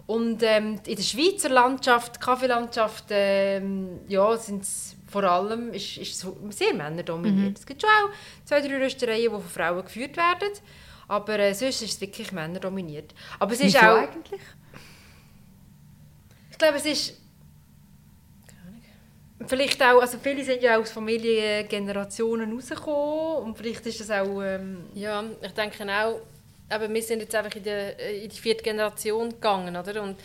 [0.08, 6.26] Und ähm, in der Schweizer Landschaft, Kaffeelandschaft, ähm, ja, sind es vor allem ist, ist
[6.50, 7.58] sehr männerdominiert.
[7.60, 8.14] Es gibt schon auch
[8.46, 10.50] zwei, drei Röstereien, die von Frauen geführt werden.
[11.08, 13.14] Aber äh, sonst ist es wirklich männerdominiert.
[13.40, 13.98] Aber es ist Wieso auch...
[13.98, 14.42] eigentlich?
[16.52, 17.22] Ich glaube, es ist...
[19.46, 24.42] Vielleicht auch, also viele sind ja aus Familiengenerationen rausgekommen und vielleicht ist das auch...
[24.42, 26.20] Ähm, Ja, ich denke auch,
[26.70, 30.02] aber wir sind jetzt einfach in, der, äh, in die vierte Generation gegangen, oder?
[30.02, 30.20] Und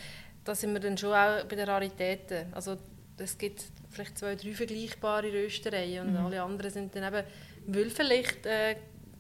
[0.45, 2.53] da sind wir dann schon auch bei den Raritäten.
[2.53, 2.77] Also
[3.19, 7.27] es gibt vielleicht zwei, drei vergleichbare Röstereien und alle anderen sind dann eben,
[7.67, 8.77] weil vielleicht äh,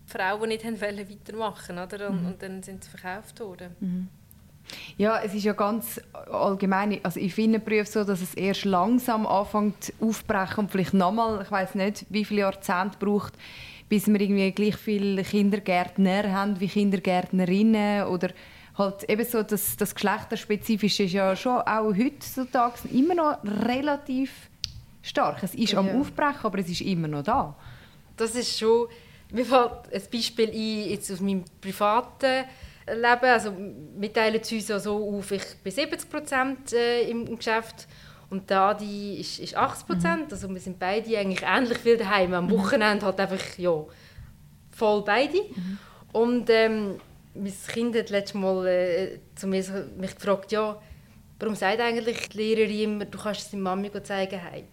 [0.06, 2.10] die Frauen nicht haben wollen weitermachen oder?
[2.10, 4.08] Und, und dann sind sie verkauft worden.
[4.96, 6.00] Ja, es ist ja ganz
[6.30, 11.42] allgemein, also in vielen Berufen so, dass es erst langsam anfängt aufzubrechen und vielleicht nochmal,
[11.42, 13.34] ich weiß nicht, wie viele Jahrzehnte braucht,
[13.88, 18.30] bis wir irgendwie gleich viele Kindergärtner haben wie Kindergärtnerinnen oder
[18.78, 24.48] halt eben so das, das Geschlechterspezifische ist ja schon auch heutzutage immer noch relativ
[25.02, 25.42] stark.
[25.42, 25.80] Es ist ja.
[25.80, 27.54] am Aufbrechen, aber es ist immer noch da.
[28.16, 28.86] Das ist schon...
[29.32, 32.44] Mir fällt ein Beispiel ein, jetzt aus meinem privaten
[32.86, 33.24] Leben.
[33.24, 33.52] Also,
[33.96, 37.88] wir teilen es uns so auf, ich bin 70 Prozent äh, im Geschäft
[38.32, 40.26] und da die ist, ist 80 Prozent.
[40.26, 40.32] Mhm.
[40.32, 42.32] Also wir sind beide eigentlich ähnlich viel daheim.
[42.32, 43.84] Am Wochenende halt einfach ja,
[44.70, 45.36] voll beide.
[45.36, 45.78] Mhm.
[46.12, 46.98] Und ähm,
[47.34, 49.62] mein Kind hat letztes Mal äh, zu mir
[49.98, 50.80] mich gefragt, ja,
[51.38, 54.64] warum sagt eigentlich die Lehrerin immer, du kannst es deiner Mami zeigen hey.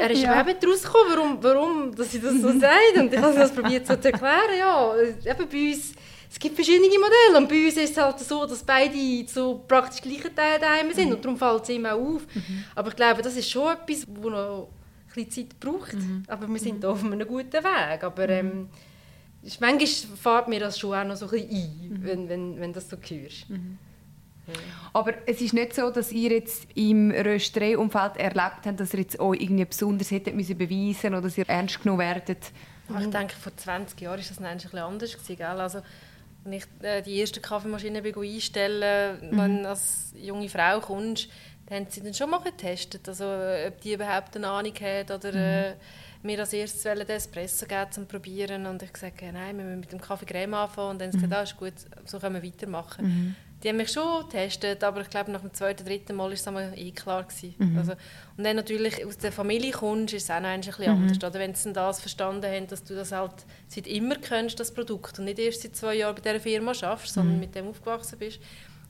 [0.00, 0.40] Er ist ja.
[0.40, 2.96] eben rausgekommen, warum, warum dass sie das so sagt.
[2.96, 4.58] Und ich habe das probiert so zu erklären.
[4.58, 5.94] Ja, eben bei uns,
[6.30, 10.02] es gibt verschiedene Modelle und bei uns ist es halt so, dass beide so praktisch
[10.02, 11.14] gleiche Teile daheim sind mhm.
[11.14, 12.26] und darum fällt es immer auf.
[12.34, 12.64] Mhm.
[12.74, 14.68] Aber ich glaube, das ist schon etwas, das noch
[15.08, 15.94] ein bisschen Zeit braucht.
[15.94, 16.22] Mhm.
[16.28, 16.88] Aber wir sind mhm.
[16.88, 18.04] auf einem guten Weg.
[18.04, 18.32] Aber mhm.
[18.32, 18.68] ähm,
[19.60, 22.04] manchmal fährt mir das schon auch noch so ein bisschen ein, mhm.
[22.04, 23.48] wenn, wenn, wenn das so hörst.
[23.48, 23.78] Mhm.
[24.92, 29.20] Aber es ist nicht so, dass ihr jetzt im Rösterei-Umfeld erlebt habt, dass ihr jetzt
[29.20, 32.52] auch irgendwie besonders hättet müssen beweisen oder dass ihr ernst genommen werdet.
[32.88, 35.12] Ich denke, vor 20 Jahren war das ein bisschen anders.
[35.12, 35.82] Gewesen, Also,
[36.44, 39.38] wenn ich äh, die erste Kaffeemaschine einstellen mhm.
[39.38, 41.28] wenn als junge Frau kommst,
[41.66, 45.32] dann haben sie dann schon mal getestet, also, ob die überhaupt eine Ahnung hat oder
[45.32, 45.38] mhm.
[45.38, 45.74] äh,
[46.22, 49.92] mir als erstes den Espresso geben zum Probieren und ich sage, nein, wir müssen mit
[49.92, 51.12] dem Kaffee Creme anfangen und dann mhm.
[51.12, 51.74] gesagt, ah, ist gut,
[52.06, 53.04] so können wir weitermachen.
[53.04, 53.36] Mhm.
[53.62, 56.46] Die haben mich schon getestet, aber ich glaube, nach dem zweiten, dritten Mal war es
[56.46, 57.24] einmal eh klar.
[57.24, 57.54] Gewesen.
[57.58, 57.78] Mhm.
[57.78, 57.92] Also,
[58.36, 61.02] und dann natürlich aus der Familie kommst, ist es auch noch ein bisschen mhm.
[61.02, 61.16] anders.
[61.16, 65.18] Oder wenn sie das verstanden haben, dass du das halt seit immer kennst, das Produkt,
[65.18, 67.40] und nicht erst seit zwei Jahren bei dieser Firma schaffst, sondern mhm.
[67.40, 68.38] mit dem aufgewachsen bist,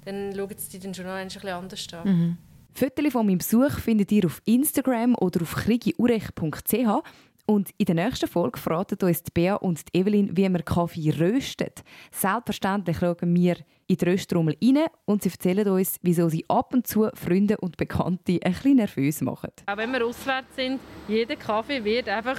[0.04, 2.08] dann schauen sie dich dann schon noch ein bisschen anders an.
[2.08, 2.36] Mhm.
[2.74, 7.02] Fotos von meinem Besuch findet ihr auf Instagram oder auf krigiurech.ch
[7.49, 11.11] und in der nächsten Folge fragen uns die Bea und die Evelyn, wie man Kaffee
[11.18, 11.82] röstet.
[12.12, 16.86] Selbstverständlich schauen wir in die Rösttrommel rein und sie erzählen uns, wieso sie ab und
[16.86, 19.51] zu Freunde und Bekannte ein bisschen nervös machen.
[19.64, 20.78] Auch wenn wir auswärts sind,
[21.09, 22.38] jeder Kaffee wird einfach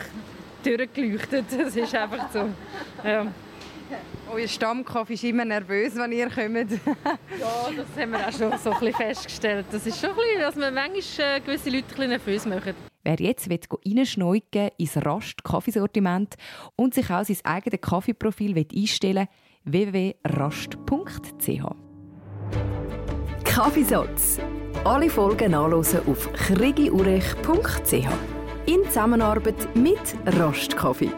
[0.63, 1.45] durchgeleuchtet.
[1.57, 2.47] Das ist einfach so.
[3.03, 3.25] Ja.
[4.31, 6.71] Euer Stammkaffee ist immer nervös, wenn ihr kommt.
[7.39, 9.65] ja, das haben wir auch schon so ein bisschen festgestellt.
[9.71, 12.88] Das ist schon ein bisschen, dass man manchmal äh, gewisse Leute ein bisschen nervös machen.
[13.03, 16.35] Wer jetzt reinschneugen ins Rast-Kaffeesortiment
[16.75, 19.27] und sich auch sein eigenes Kaffeeprofil einstellen
[19.63, 19.93] will,
[20.23, 21.61] www.rast.ch.
[23.43, 24.39] Kaffeesatz.
[24.83, 28.07] Alle Folgen nachlesen auf krigiurech.ch.
[28.65, 31.11] In Zusammenarbeit mit Rast Kaffee.